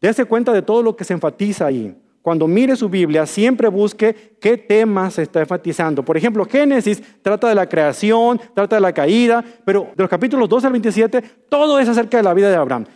Dese 0.00 0.26
cuenta 0.26 0.52
de 0.52 0.62
todo 0.62 0.82
lo 0.82 0.94
que 0.94 1.04
se 1.04 1.14
enfatiza 1.14 1.66
ahí. 1.66 1.96
Cuando 2.24 2.48
mire 2.48 2.74
su 2.74 2.88
Biblia, 2.88 3.26
siempre 3.26 3.68
busque 3.68 4.38
qué 4.40 4.56
tema 4.56 5.10
se 5.10 5.24
está 5.24 5.40
enfatizando. 5.40 6.02
Por 6.02 6.16
ejemplo, 6.16 6.46
Génesis 6.46 7.02
trata 7.20 7.50
de 7.50 7.54
la 7.54 7.68
creación, 7.68 8.40
trata 8.54 8.76
de 8.76 8.80
la 8.80 8.94
caída, 8.94 9.44
pero 9.62 9.88
de 9.94 10.02
los 10.02 10.08
capítulos 10.08 10.48
12 10.48 10.66
al 10.68 10.72
27, 10.72 11.22
todo 11.50 11.78
es 11.78 11.86
acerca 11.86 12.16
de 12.16 12.22
la 12.22 12.32
vida 12.32 12.48
de 12.48 12.56
Abraham. 12.56 12.86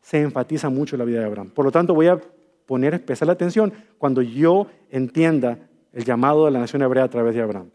Se 0.00 0.22
enfatiza 0.22 0.70
mucho 0.70 0.96
la 0.96 1.04
vida 1.04 1.20
de 1.20 1.26
Abraham. 1.26 1.50
Por 1.50 1.66
lo 1.66 1.70
tanto, 1.70 1.92
voy 1.92 2.06
a 2.06 2.18
poner 2.64 2.94
especial 2.94 3.28
atención 3.28 3.74
cuando 3.98 4.22
yo 4.22 4.68
entienda 4.88 5.58
el 5.92 6.06
llamado 6.06 6.46
de 6.46 6.52
la 6.52 6.60
nación 6.60 6.80
hebrea 6.80 7.04
a 7.04 7.10
través 7.10 7.34
de 7.34 7.42
Abraham. 7.42 7.68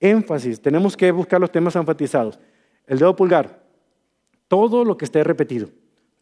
Énfasis, 0.00 0.62
tenemos 0.62 0.96
que 0.96 1.12
buscar 1.12 1.42
los 1.42 1.52
temas 1.52 1.76
enfatizados. 1.76 2.40
El 2.86 3.00
dedo 3.00 3.14
pulgar, 3.14 3.62
todo 4.48 4.82
lo 4.82 4.96
que 4.96 5.04
esté 5.04 5.22
repetido, 5.22 5.68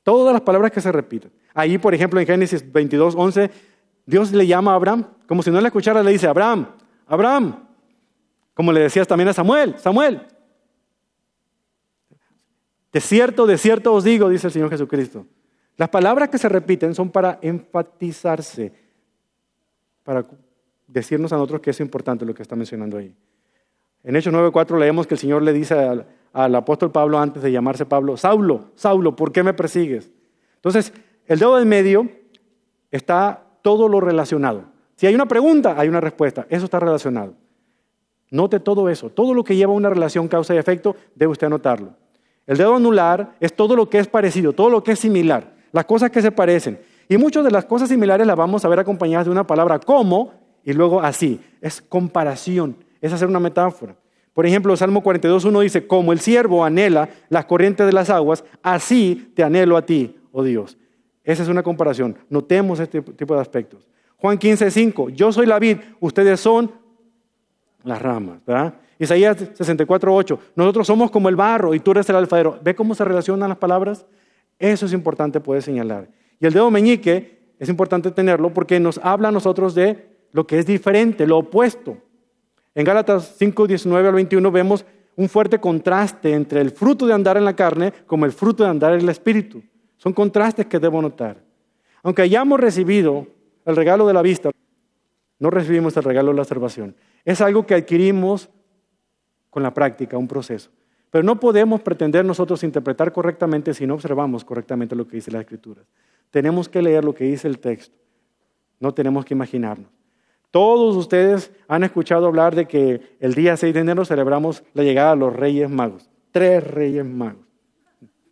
todas 0.03 0.33
las 0.33 0.43
palabras 0.43 0.73
que 0.73 0.81
se 0.81 0.93
repiten. 0.93 1.33
Ahí, 1.55 1.79
por 1.79 1.95
ejemplo, 1.95 2.21
en 2.21 2.27
Génesis 2.27 2.71
22, 2.71 3.15
11, 3.17 3.51
Dios 4.07 4.33
le 4.33 4.47
llama 4.47 4.73
a 4.73 4.75
Abraham, 4.75 5.07
como 5.27 5.43
si 5.43 5.51
no 5.51 5.61
le 5.61 5.69
escuchara, 5.69 6.03
le 6.03 6.11
dice, 6.11 6.27
Abraham, 6.27 6.67
Abraham, 7.07 7.69
como 8.55 8.73
le 8.73 8.81
decías 8.81 9.07
también 9.07 9.29
a 9.29 9.33
Samuel, 9.33 9.79
Samuel. 9.79 10.27
De 12.93 13.01
cierto, 13.01 13.47
de 13.47 13.57
cierto 13.57 13.93
os 13.95 14.05
digo, 14.05 14.29
dice 14.29 14.49
el 14.49 14.53
Señor 14.53 14.71
Jesucristo. 14.71 15.27
Las 15.77 15.89
palabras 15.89 16.29
que 16.29 16.39
se 16.39 16.49
repiten 16.49 16.95
son 16.95 17.11
para 17.11 17.39
enfatizarse, 17.41 18.73
para 20.05 20.27
decirnos 20.87 21.33
a 21.33 21.37
nosotros 21.37 21.63
que 21.63 21.71
es 21.71 21.81
importante 21.81 22.27
lo 22.27 22.35
que 22.35 22.43
está 22.43 22.55
mencionando 22.55 22.99
ahí. 22.99 23.15
En 24.05 24.17
Hechos 24.17 24.33
9:4 24.33 24.79
leemos 24.79 25.07
que 25.07 25.15
el 25.15 25.21
Señor 25.21 25.43
le 25.43 25.53
dice 25.53 25.75
al, 25.75 26.07
al, 26.33 26.55
apóstol 26.55 26.91
Pablo 26.91 27.19
antes 27.19 27.43
de 27.43 27.53
llamarse 27.53 27.87
Pablo, 27.87 28.17
Saulo, 28.17 28.67
Saulo, 28.75 29.17
¿por 29.17 29.33
qué 29.33 29.43
me 29.43 29.55
persigues? 29.55 30.11
Entonces, 30.57 30.93
el 31.27 31.39
dedo 31.39 31.57
del 31.57 31.67
medio 31.67 32.09
está 32.91 33.43
todo 33.63 33.89
lo 33.89 34.01
relacionado. 34.01 34.65
Si 34.97 35.07
hay 35.07 35.15
una 35.15 35.27
pregunta, 35.27 35.75
hay 35.79 35.89
una 35.89 36.01
respuesta. 36.01 36.47
Eso 36.49 36.65
está 36.65 36.79
relacionado. 36.79 37.35
Note 38.31 38.61
todo 38.61 38.89
eso. 38.89 39.11
Todo 39.11 39.35
lo 39.35 39.45
que 39.45 39.57
lleva 39.57 39.73
una 39.73 39.91
relación 39.91 40.29
causa 40.29 40.55
y 40.55 40.59
efecto, 40.59 40.97
debe 41.15 41.33
usted 41.33 41.49
anotarlo. 41.49 41.95
El 42.47 42.57
dedo 42.57 42.75
anular 42.75 43.37
es 43.41 43.55
todo 43.55 43.77
lo 43.77 43.89
que 43.89 43.99
es 43.99 44.09
parecido, 44.09 44.53
todo 44.53 44.71
lo 44.71 44.83
que 44.83 44.93
es 44.93 44.99
similar, 44.99 45.55
las 45.71 45.85
cosas 45.85 46.11
que 46.11 46.23
se 46.23 46.33
parecen. 46.33 46.81
Y 47.09 47.17
muchas 47.17 47.45
de 47.45 47.51
las 47.51 47.65
cosas 47.65 47.89
similares 47.89 48.27
las 48.27 48.37
vamos 48.37 48.65
a 48.65 48.69
ver 48.69 48.81
acompañadas 48.81 49.27
de 49.27 49.33
una 49.33 49.47
palabra 49.47 49.79
como 49.79 50.33
y 50.65 50.73
luego 50.73 51.01
así. 51.01 51.41
Es 51.61 51.83
comparación, 51.83 52.77
es 53.01 53.13
hacer 53.13 53.29
una 53.29 53.41
metáfora. 53.41 53.97
Por 54.33 54.47
ejemplo, 54.47 54.77
Salmo 54.77 55.03
42.1 55.03 55.63
dice, 55.63 55.87
como 55.87 56.13
el 56.13 56.21
siervo 56.21 56.65
anhela 56.65 57.11
las 57.29 57.45
corrientes 57.45 57.87
de 57.87 57.93
las 57.93 58.09
aguas, 58.09 58.45
así 58.63 59.33
te 59.35 59.43
anhelo 59.43 59.77
a 59.77 59.85
ti, 59.85 60.17
oh 60.33 60.43
Dios. 60.43 60.79
Esa 61.25 61.43
es 61.43 61.49
una 61.49 61.63
comparación. 61.63 62.17
Notemos 62.31 62.81
este 62.81 63.03
tipo 63.03 63.35
de 63.35 63.41
aspectos. 63.41 63.87
Juan 64.17 64.39
15.5, 64.39 65.11
yo 65.11 65.33
soy 65.33 65.47
la 65.47 65.59
vid, 65.59 65.79
ustedes 66.01 66.41
son 66.41 66.73
las 67.85 68.01
ramas. 68.01 68.41
Isaías 68.99 69.37
64.8, 69.37 70.39
nosotros 70.55 70.87
somos 70.87 71.11
como 71.11 71.29
el 71.29 71.37
barro 71.37 71.75
y 71.75 71.81
tú 71.81 71.91
eres 71.91 72.09
el 72.09 72.17
alfarero. 72.17 72.59
¿Ve 72.63 72.75
cómo 72.75 72.95
se 72.95 73.05
relacionan 73.05 73.49
las 73.49 73.59
palabras? 73.59 74.07
Eso 74.59 74.87
es 74.87 74.93
importante 74.93 75.41
poder 75.41 75.63
señalar. 75.63 76.09
Y 76.41 76.47
el 76.47 76.53
dedo 76.53 76.71
meñique 76.71 77.41
es 77.59 77.69
importante 77.69 78.11
tenerlo 78.13 78.55
porque 78.55 78.81
nos 78.81 78.99
habla 78.99 79.29
a 79.29 79.33
nosotros 79.33 79.75
de 79.75 80.07
lo 80.33 80.47
que 80.47 80.59
es 80.59 80.67
diferente, 80.67 81.27
lo 81.27 81.39
opuesto. 81.39 81.99
En 82.75 82.85
Gálatas 82.85 83.35
5, 83.39 83.67
19 83.67 84.09
al 84.09 84.15
21 84.15 84.51
vemos 84.51 84.85
un 85.17 85.29
fuerte 85.29 85.59
contraste 85.59 86.33
entre 86.33 86.61
el 86.61 86.71
fruto 86.71 87.07
de 87.07 87.13
andar 87.13 87.37
en 87.37 87.45
la 87.45 87.55
carne 87.55 87.93
como 88.07 88.25
el 88.25 88.33
fruto 88.33 88.65
de 88.65 88.71
andar 88.71 88.95
en 88.95 89.01
el 89.01 89.09
espíritu. 89.09 89.63
Son 89.99 90.13
contrastes 90.13 90.67
que 90.67 90.79
debo 90.79 91.03
notar. 91.03 91.43
Aunque 92.03 92.23
hayamos 92.23 92.59
recibido 92.59 93.27
el 93.65 93.77
regalo 93.77 94.07
de 94.07 94.15
la 94.15 94.23
vista, 94.23 94.51
no 95.39 95.51
recibimos 95.51 95.97
el 95.97 96.05
regalo 96.05 96.31
de 96.31 96.37
la 96.37 96.43
observación. 96.43 96.97
Es 97.25 97.41
algo 97.41 97.67
que 97.67 97.75
adquirimos 97.75 98.49
con 99.51 99.63
la 99.63 99.75
práctica, 99.75 100.17
un 100.17 100.29
proceso. 100.29 100.71
Pero 101.11 101.25
no 101.25 101.39
podemos 101.39 101.83
pretender 101.83 102.25
nosotros 102.25 102.65
interpretar 102.65 103.13
correctamente 103.13 103.75
si 103.75 103.87
no 103.87 103.95
observamos 103.95 104.45
correctamente 104.45 104.97
lo 104.97 105.07
que 105.07 105.17
dice 105.17 105.31
la 105.31 105.41
Escritura. 105.41 105.83
Tenemos 106.31 106.69
que 106.69 106.81
leer 106.81 107.05
lo 107.05 107.15
que 107.15 107.25
dice 107.25 107.47
el 107.47 107.59
texto. 107.59 107.95
No 108.81 108.95
tenemos 108.95 109.25
que 109.25 109.35
imaginarnos. 109.35 109.91
Todos 110.53 110.95
ustedes 110.97 111.51
han 111.67 111.83
escuchado 111.83 112.27
hablar 112.27 112.55
de 112.55 112.69
que 112.69 113.01
el 113.21 113.33
día 113.33 113.57
6 113.57 113.73
de 113.73 113.81
enero 113.81 114.05
celebramos 114.05 114.63
la 114.75 114.83
llegada 114.83 115.13
de 115.13 115.17
los 115.17 115.35
Reyes 115.35 115.71
Magos. 115.71 116.11
Tres 116.31 116.63
Reyes 116.63 117.07
Magos. 117.07 117.47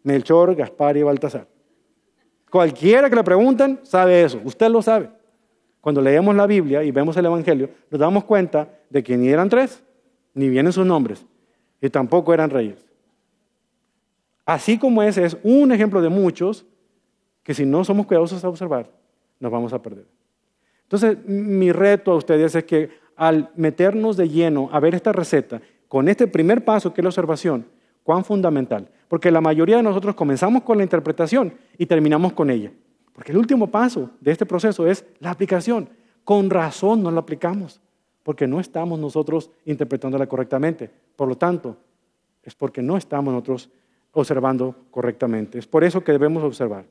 Melchor, 0.03 0.55
Gaspar 0.55 0.99
y 0.99 1.03
Baltasar. 1.03 1.49
Cualquiera 2.51 3.09
que 3.09 3.17
le 3.17 3.25
pregunten 3.25 3.81
sabe 3.85 4.23
eso, 4.23 4.39
usted 4.45 4.69
lo 4.69 4.83
sabe. 4.83 5.09
Cuando 5.81 6.03
leemos 6.03 6.37
la 6.37 6.47
Biblia 6.47 6.85
y 6.85 6.91
vemos 6.91 7.17
el 7.17 7.25
Evangelio, 7.25 7.71
nos 7.91 7.99
damos 7.99 8.25
cuenta 8.25 8.69
de 8.91 9.03
que 9.03 9.17
ni 9.17 9.29
eran 9.29 9.49
tres, 9.49 9.83
ni 10.35 10.51
vienen 10.51 10.75
sus 10.75 10.85
nombres, 10.85 11.25
y 11.81 11.89
tampoco 11.89 12.35
eran 12.35 12.51
reyes. 12.51 12.85
Así 14.45 14.77
como 14.77 15.03
ese 15.03 15.25
es 15.25 15.39
un 15.43 15.73
ejemplo 15.73 16.03
de 16.03 16.11
muchos 16.11 16.67
que 17.43 17.55
si 17.55 17.65
no 17.65 17.83
somos 17.83 18.05
cuidadosos 18.05 18.45
a 18.45 18.49
observar, 18.51 18.91
nos 19.39 19.51
vamos 19.51 19.73
a 19.73 19.81
perder. 19.81 20.20
Entonces, 20.91 21.25
mi 21.25 21.71
reto 21.71 22.11
a 22.11 22.17
ustedes 22.17 22.53
es 22.57 22.65
que 22.65 22.91
al 23.15 23.51
meternos 23.55 24.17
de 24.17 24.29
lleno 24.29 24.69
a 24.73 24.81
ver 24.81 24.97
esta 24.97 25.13
receta, 25.13 25.63
con 25.87 26.09
este 26.09 26.27
primer 26.27 26.65
paso 26.65 26.93
que 26.93 27.01
es 27.01 27.05
la 27.05 27.11
observación, 27.11 27.65
cuán 28.03 28.25
fundamental. 28.25 28.89
Porque 29.07 29.31
la 29.31 29.41
mayoría 29.41 29.77
de 29.77 29.85
nosotros 29.85 30.17
comenzamos 30.17 30.65
con 30.65 30.79
la 30.79 30.83
interpretación 30.83 31.55
y 31.79 31.87
terminamos 31.87 32.33
con 32.33 32.51
ella. 32.51 32.73
Porque 33.13 33.31
el 33.31 33.39
último 33.39 33.69
paso 33.69 34.11
de 34.21 34.33
este 34.33 34.47
proceso 34.47 34.85
es 34.85 35.05
la 35.21 35.31
aplicación. 35.31 35.89
Con 36.25 36.51
razón 36.51 37.05
no 37.05 37.13
la 37.13 37.21
aplicamos, 37.21 37.81
porque 38.25 38.49
no 38.49 38.59
estamos 38.59 38.99
nosotros 38.99 39.49
interpretándola 39.67 40.27
correctamente. 40.27 40.91
Por 41.15 41.29
lo 41.29 41.37
tanto, 41.37 41.77
es 42.43 42.57
porque 42.57 42.83
no 42.83 42.97
estamos 42.97 43.33
nosotros 43.33 43.71
observando 44.11 44.75
correctamente. 44.91 45.61
Es 45.61 45.69
por 45.69 45.85
eso 45.85 46.03
que 46.03 46.11
debemos 46.11 46.43
observar. 46.43 46.85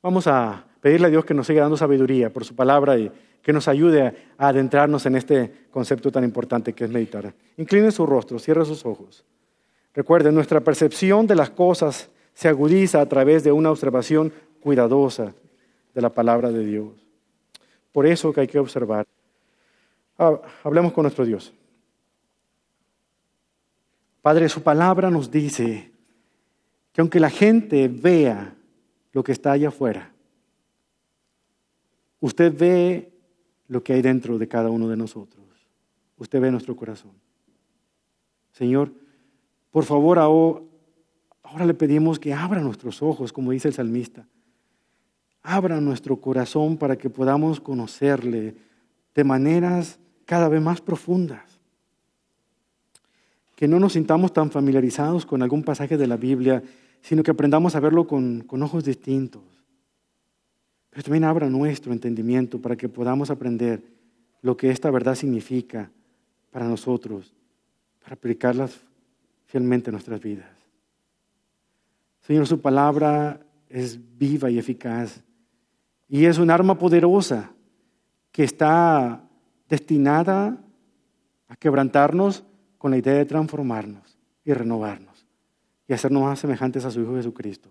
Vamos 0.00 0.28
a 0.28 0.64
pedirle 0.84 1.06
a 1.06 1.10
Dios 1.10 1.24
que 1.24 1.32
nos 1.32 1.46
siga 1.46 1.62
dando 1.62 1.78
sabiduría 1.78 2.30
por 2.30 2.44
su 2.44 2.54
palabra 2.54 2.98
y 2.98 3.10
que 3.40 3.54
nos 3.54 3.68
ayude 3.68 4.02
a 4.36 4.48
adentrarnos 4.48 5.06
en 5.06 5.16
este 5.16 5.50
concepto 5.70 6.12
tan 6.12 6.24
importante 6.24 6.74
que 6.74 6.84
es 6.84 6.90
meditar. 6.90 7.32
Incline 7.56 7.90
su 7.90 8.04
rostro, 8.04 8.38
cierre 8.38 8.66
sus 8.66 8.84
ojos. 8.84 9.24
Recuerden, 9.94 10.34
nuestra 10.34 10.60
percepción 10.60 11.26
de 11.26 11.36
las 11.36 11.48
cosas 11.48 12.10
se 12.34 12.48
agudiza 12.48 13.00
a 13.00 13.06
través 13.06 13.42
de 13.42 13.50
una 13.50 13.70
observación 13.70 14.30
cuidadosa 14.60 15.32
de 15.94 16.02
la 16.02 16.10
palabra 16.10 16.52
de 16.52 16.66
Dios. 16.66 16.92
Por 17.90 18.04
eso 18.04 18.30
que 18.34 18.42
hay 18.42 18.46
que 18.46 18.58
observar. 18.58 19.06
Ah, 20.18 20.38
hablemos 20.64 20.92
con 20.92 21.04
nuestro 21.04 21.24
Dios. 21.24 21.54
Padre, 24.20 24.50
su 24.50 24.62
palabra 24.62 25.10
nos 25.10 25.30
dice 25.30 25.90
que 26.92 27.00
aunque 27.00 27.20
la 27.20 27.30
gente 27.30 27.88
vea 27.88 28.54
lo 29.14 29.24
que 29.24 29.32
está 29.32 29.52
allá 29.52 29.68
afuera, 29.68 30.10
usted 32.24 32.56
ve 32.56 33.12
lo 33.68 33.84
que 33.84 33.92
hay 33.92 34.00
dentro 34.00 34.38
de 34.38 34.48
cada 34.48 34.70
uno 34.70 34.88
de 34.88 34.96
nosotros. 34.96 35.44
Usted 36.16 36.40
ve 36.40 36.50
nuestro 36.50 36.74
corazón. 36.74 37.12
Señor, 38.52 38.90
por 39.70 39.84
favor, 39.84 40.18
ahora 40.18 41.66
le 41.66 41.74
pedimos 41.74 42.18
que 42.18 42.32
abra 42.32 42.62
nuestros 42.62 43.02
ojos, 43.02 43.30
como 43.30 43.50
dice 43.50 43.68
el 43.68 43.74
salmista. 43.74 44.26
Abra 45.42 45.82
nuestro 45.82 46.16
corazón 46.16 46.78
para 46.78 46.96
que 46.96 47.10
podamos 47.10 47.60
conocerle 47.60 48.54
de 49.14 49.24
maneras 49.24 49.98
cada 50.24 50.48
vez 50.48 50.62
más 50.62 50.80
profundas. 50.80 51.60
Que 53.54 53.68
no 53.68 53.78
nos 53.78 53.92
sintamos 53.92 54.32
tan 54.32 54.50
familiarizados 54.50 55.26
con 55.26 55.42
algún 55.42 55.62
pasaje 55.62 55.98
de 55.98 56.06
la 56.06 56.16
Biblia, 56.16 56.62
sino 57.02 57.22
que 57.22 57.32
aprendamos 57.32 57.76
a 57.76 57.80
verlo 57.80 58.06
con, 58.06 58.44
con 58.46 58.62
ojos 58.62 58.82
distintos. 58.82 59.42
Pero 60.94 61.02
también 61.02 61.24
abra 61.24 61.50
nuestro 61.50 61.92
entendimiento 61.92 62.62
para 62.62 62.76
que 62.76 62.88
podamos 62.88 63.28
aprender 63.28 63.82
lo 64.42 64.56
que 64.56 64.70
esta 64.70 64.92
verdad 64.92 65.16
significa 65.16 65.90
para 66.52 66.68
nosotros, 66.68 67.34
para 68.00 68.14
aplicarlas 68.14 68.78
fielmente 69.46 69.90
nuestras 69.90 70.20
vidas. 70.20 70.46
Señor, 72.20 72.46
su 72.46 72.60
palabra 72.60 73.40
es 73.68 73.98
viva 74.16 74.48
y 74.52 74.58
eficaz 74.58 75.20
y 76.08 76.26
es 76.26 76.38
un 76.38 76.48
arma 76.48 76.78
poderosa 76.78 77.50
que 78.30 78.44
está 78.44 79.20
destinada 79.68 80.62
a 81.48 81.56
quebrantarnos 81.56 82.44
con 82.78 82.92
la 82.92 82.98
idea 82.98 83.14
de 83.14 83.24
transformarnos 83.24 84.16
y 84.44 84.52
renovarnos 84.52 85.26
y 85.88 85.92
hacernos 85.92 86.22
más 86.22 86.38
semejantes 86.38 86.84
a 86.84 86.92
su 86.92 87.00
Hijo 87.00 87.16
Jesucristo. 87.16 87.68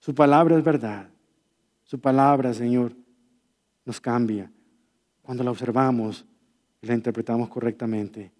Su 0.00 0.14
palabra 0.14 0.56
es 0.56 0.64
verdad. 0.64 1.08
Su 1.94 2.00
palabra, 2.00 2.52
Señor, 2.52 2.90
nos 3.84 4.00
cambia 4.00 4.50
cuando 5.22 5.44
la 5.44 5.52
observamos 5.52 6.26
y 6.82 6.88
la 6.88 6.94
interpretamos 6.94 7.48
correctamente 7.48 8.32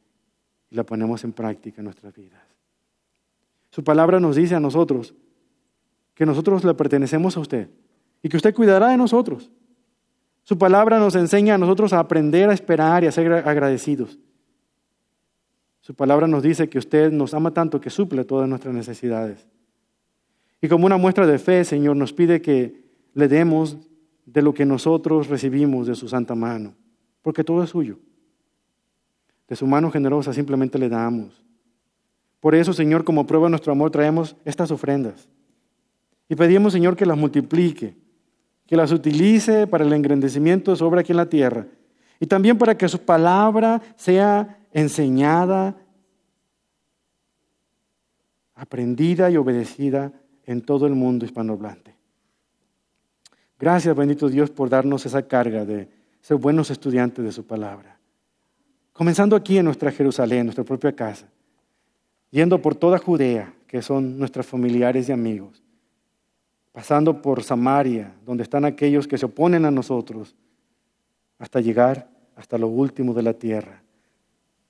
y 0.68 0.74
la 0.74 0.82
ponemos 0.82 1.22
en 1.22 1.32
práctica 1.32 1.80
en 1.80 1.84
nuestras 1.84 2.12
vidas. 2.16 2.42
Su 3.70 3.84
palabra 3.84 4.18
nos 4.18 4.34
dice 4.34 4.56
a 4.56 4.58
nosotros 4.58 5.14
que 6.16 6.26
nosotros 6.26 6.64
le 6.64 6.74
pertenecemos 6.74 7.36
a 7.36 7.40
usted 7.40 7.70
y 8.24 8.28
que 8.28 8.38
usted 8.38 8.52
cuidará 8.52 8.88
de 8.88 8.96
nosotros. 8.96 9.52
Su 10.42 10.58
palabra 10.58 10.98
nos 10.98 11.14
enseña 11.14 11.54
a 11.54 11.58
nosotros 11.58 11.92
a 11.92 12.00
aprender 12.00 12.50
a 12.50 12.54
esperar 12.54 13.04
y 13.04 13.06
a 13.06 13.12
ser 13.12 13.32
agradecidos. 13.32 14.18
Su 15.80 15.94
palabra 15.94 16.26
nos 16.26 16.42
dice 16.42 16.68
que 16.68 16.78
usted 16.78 17.12
nos 17.12 17.34
ama 17.34 17.52
tanto 17.52 17.80
que 17.80 17.90
suple 17.90 18.24
todas 18.24 18.48
nuestras 18.48 18.74
necesidades. 18.74 19.46
Y 20.60 20.66
como 20.66 20.86
una 20.86 20.96
muestra 20.96 21.24
de 21.24 21.38
fe, 21.38 21.64
Señor, 21.64 21.94
nos 21.94 22.12
pide 22.12 22.42
que 22.42 22.82
le 23.14 23.28
demos 23.28 23.78
de 24.26 24.42
lo 24.42 24.52
que 24.52 24.66
nosotros 24.66 25.28
recibimos 25.28 25.86
de 25.86 25.94
su 25.94 26.08
santa 26.08 26.34
mano, 26.34 26.74
porque 27.22 27.44
todo 27.44 27.62
es 27.62 27.70
suyo. 27.70 27.98
De 29.48 29.56
su 29.56 29.66
mano 29.66 29.90
generosa 29.90 30.32
simplemente 30.32 30.78
le 30.78 30.88
damos. 30.88 31.42
Por 32.40 32.54
eso, 32.54 32.72
Señor, 32.72 33.04
como 33.04 33.26
prueba 33.26 33.46
de 33.46 33.50
nuestro 33.50 33.72
amor, 33.72 33.90
traemos 33.90 34.36
estas 34.44 34.70
ofrendas. 34.70 35.28
Y 36.28 36.34
pedimos, 36.34 36.72
Señor, 36.72 36.96
que 36.96 37.06
las 37.06 37.16
multiplique, 37.16 37.96
que 38.66 38.76
las 38.76 38.92
utilice 38.92 39.66
para 39.66 39.84
el 39.84 39.92
engrandecimiento 39.92 40.70
de 40.70 40.76
su 40.76 40.84
obra 40.84 41.00
aquí 41.00 41.12
en 41.12 41.18
la 41.18 41.28
tierra. 41.28 41.66
Y 42.20 42.26
también 42.26 42.58
para 42.58 42.76
que 42.76 42.88
su 42.88 42.98
palabra 42.98 43.80
sea 43.96 44.58
enseñada, 44.72 45.76
aprendida 48.54 49.30
y 49.30 49.36
obedecida 49.36 50.12
en 50.44 50.62
todo 50.62 50.86
el 50.86 50.94
mundo 50.94 51.24
hispanohablante. 51.24 51.94
Gracias, 53.64 53.96
bendito 53.96 54.28
Dios, 54.28 54.50
por 54.50 54.68
darnos 54.68 55.06
esa 55.06 55.22
carga 55.22 55.64
de 55.64 55.88
ser 56.20 56.36
buenos 56.36 56.70
estudiantes 56.70 57.24
de 57.24 57.32
su 57.32 57.46
palabra. 57.46 57.96
Comenzando 58.92 59.34
aquí 59.34 59.56
en 59.56 59.64
nuestra 59.64 59.90
Jerusalén, 59.90 60.44
nuestra 60.44 60.64
propia 60.64 60.92
casa, 60.92 61.26
yendo 62.30 62.60
por 62.60 62.74
toda 62.74 62.98
Judea, 62.98 63.54
que 63.66 63.80
son 63.80 64.18
nuestros 64.18 64.44
familiares 64.44 65.08
y 65.08 65.12
amigos, 65.12 65.62
pasando 66.72 67.22
por 67.22 67.42
Samaria, 67.42 68.12
donde 68.26 68.42
están 68.42 68.66
aquellos 68.66 69.08
que 69.08 69.16
se 69.16 69.24
oponen 69.24 69.64
a 69.64 69.70
nosotros, 69.70 70.36
hasta 71.38 71.62
llegar 71.62 72.06
hasta 72.36 72.58
lo 72.58 72.68
último 72.68 73.14
de 73.14 73.22
la 73.22 73.32
tierra. 73.32 73.82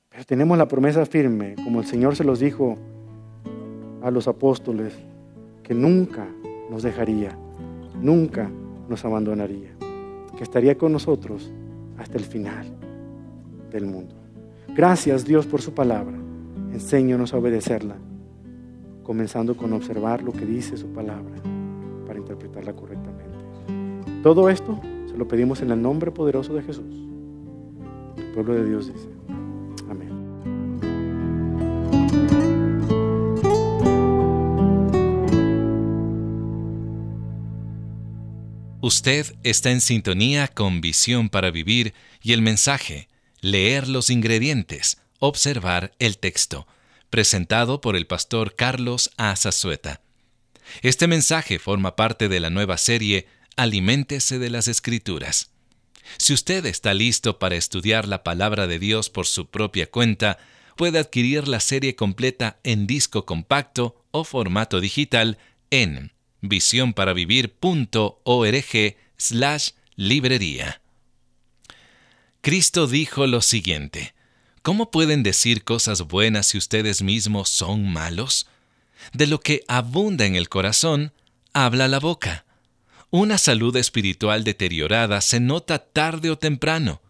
Pero 0.09 0.25
tenemos 0.25 0.57
la 0.57 0.69
promesa 0.69 1.05
firme, 1.05 1.57
como 1.65 1.81
el 1.81 1.87
Señor 1.87 2.15
se 2.15 2.23
los 2.23 2.39
dijo 2.39 2.79
a 4.05 4.13
los 4.13 4.29
apóstoles, 4.29 4.95
que 5.65 5.75
nunca 5.75 6.29
nos 6.71 6.85
dejaría, 6.85 7.37
nunca 8.01 8.49
nos 8.89 9.05
abandonaría, 9.05 9.71
que 10.37 10.43
estaría 10.43 10.77
con 10.77 10.93
nosotros 10.93 11.51
hasta 11.99 12.19
el 12.19 12.25
final 12.25 12.67
del 13.71 13.87
mundo. 13.87 14.15
Gracias 14.75 15.25
Dios 15.25 15.47
por 15.47 15.63
su 15.63 15.73
palabra. 15.73 16.17
Enséñanos 16.73 17.33
a 17.33 17.39
obedecerla, 17.39 17.97
comenzando 19.03 19.57
con 19.57 19.73
observar 19.73 20.23
lo 20.23 20.33
que 20.33 20.45
dice 20.45 20.77
su 20.77 20.89
palabra 20.89 21.37
para 22.07 22.19
interpretarla 22.19 22.75
correctamente. 22.75 23.39
Todo 24.23 24.49
esto 24.49 24.81
se 25.07 25.17
lo 25.17 25.29
pedimos 25.29 25.63
en 25.63 25.71
el 25.71 25.81
nombre 25.81 26.11
poderoso 26.11 26.55
de 26.55 26.63
Jesús. 26.63 27.07
El 28.17 28.33
pueblo 28.33 28.55
de 28.55 28.65
Dios 28.69 28.93
dice, 28.93 29.09
Usted 38.85 39.35
está 39.45 39.71
en 39.71 39.81
sintonía 39.81 40.47
con 40.47 40.83
Visión 40.83 41.31
para 41.31 41.51
Vivir 41.51 41.95
y 42.21 42.35
el 42.35 42.43
mensaje 42.43 43.09
leer 43.41 43.89
los 43.89 44.11
ingredientes, 44.11 44.99
observar 45.21 45.95
el 45.99 46.19
texto, 46.19 46.67
presentado 47.09 47.81
por 47.81 47.97
el 47.97 48.07
pastor 48.07 48.57
Carlos 48.57 49.11
Azazueta. 49.17 50.03
Este 50.83 51.07
mensaje 51.07 51.59
forma 51.59 51.97
parte 51.97 52.29
de 52.29 52.41
la 52.41 52.51
nueva 52.51 52.77
serie 52.77 53.27
Aliméntese 53.57 54.39
de 54.39 54.51
las 54.51 54.69
Escrituras. 54.69 55.51
Si 56.19 56.35
usted 56.35 56.67
está 56.67 56.93
listo 56.93 57.39
para 57.39 57.57
estudiar 57.57 58.07
la 58.07 58.23
palabra 58.23 58.67
de 58.67 58.79
Dios 58.79 59.09
por 59.09 59.25
su 59.25 59.47
propia 59.47 59.91
cuenta, 59.91 60.37
puede 60.77 60.99
adquirir 60.99 61.49
la 61.49 61.61
serie 61.61 61.97
completa 61.97 62.59
en 62.65 62.87
disco 62.87 63.25
compacto 63.25 64.05
o 64.11 64.25
formato 64.25 64.83
digital 64.83 65.39
en 65.71 66.13
visionparavivir.org 66.49 68.97
slash 69.17 69.71
librería. 69.97 70.81
Cristo 72.41 72.87
dijo 72.87 73.27
lo 73.27 73.41
siguiente, 73.41 74.15
¿Cómo 74.65 74.91
pueden 74.91 75.23
decir 75.23 75.63
cosas 75.63 76.01
buenas 76.01 76.47
si 76.47 76.57
ustedes 76.57 77.03
mismos 77.03 77.51
son 77.51 77.87
malos? 77.87 78.47
De 79.13 79.27
lo 79.27 79.39
que 79.39 79.63
abunda 79.69 80.25
en 80.25 80.37
el 80.37 80.49
corazón, 80.49 81.13
habla 81.53 81.87
la 81.87 82.01
boca. 82.01 82.47
Una 83.11 83.37
salud 83.37 83.77
espiritual 83.77 84.43
deteriorada 84.43 85.21
se 85.21 85.39
nota 85.39 85.81
tarde 85.81 86.31
o 86.31 86.39
temprano. 86.39 87.03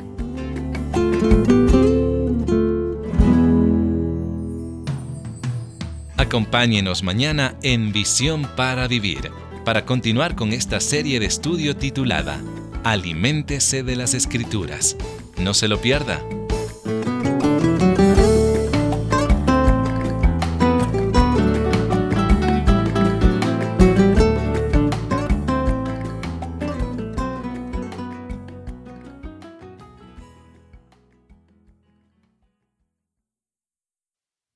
Acompáñenos 6.18 7.04
mañana 7.04 7.56
en 7.62 7.92
Visión 7.92 8.48
para 8.56 8.88
Vivir, 8.88 9.32
para 9.66 9.86
continuar 9.86 10.36
con 10.36 10.52
esta 10.52 10.80
serie 10.80 11.20
de 11.20 11.28
estudio 11.28 11.76
titulada 11.76 12.42
Aliméntese 12.84 13.84
de 13.84 13.96
las 13.96 14.14
Escrituras. 14.14 14.98
No 15.38 15.54
se 15.54 15.68
lo 15.68 15.80
pierda. 15.80 16.22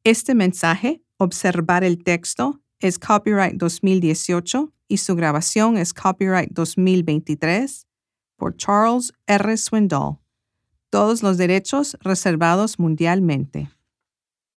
Este 0.07 0.35
mensaje, 0.35 1.03
observar 1.17 1.83
el 1.83 2.01
texto, 2.01 2.61
es 2.79 2.97
copyright 2.97 3.55
2018 3.55 4.71
y 4.87 4.99
su 4.99 5.17
grabación 5.17 5.75
es 5.75 5.93
copyright 5.93 6.49
2023 6.53 7.85
por 8.37 8.55
Charles 8.55 9.11
R. 9.25 9.57
Swindoll. 9.57 10.19
Todos 10.89 11.23
los 11.23 11.35
derechos 11.35 11.97
reservados 11.99 12.79
mundialmente. 12.79 13.69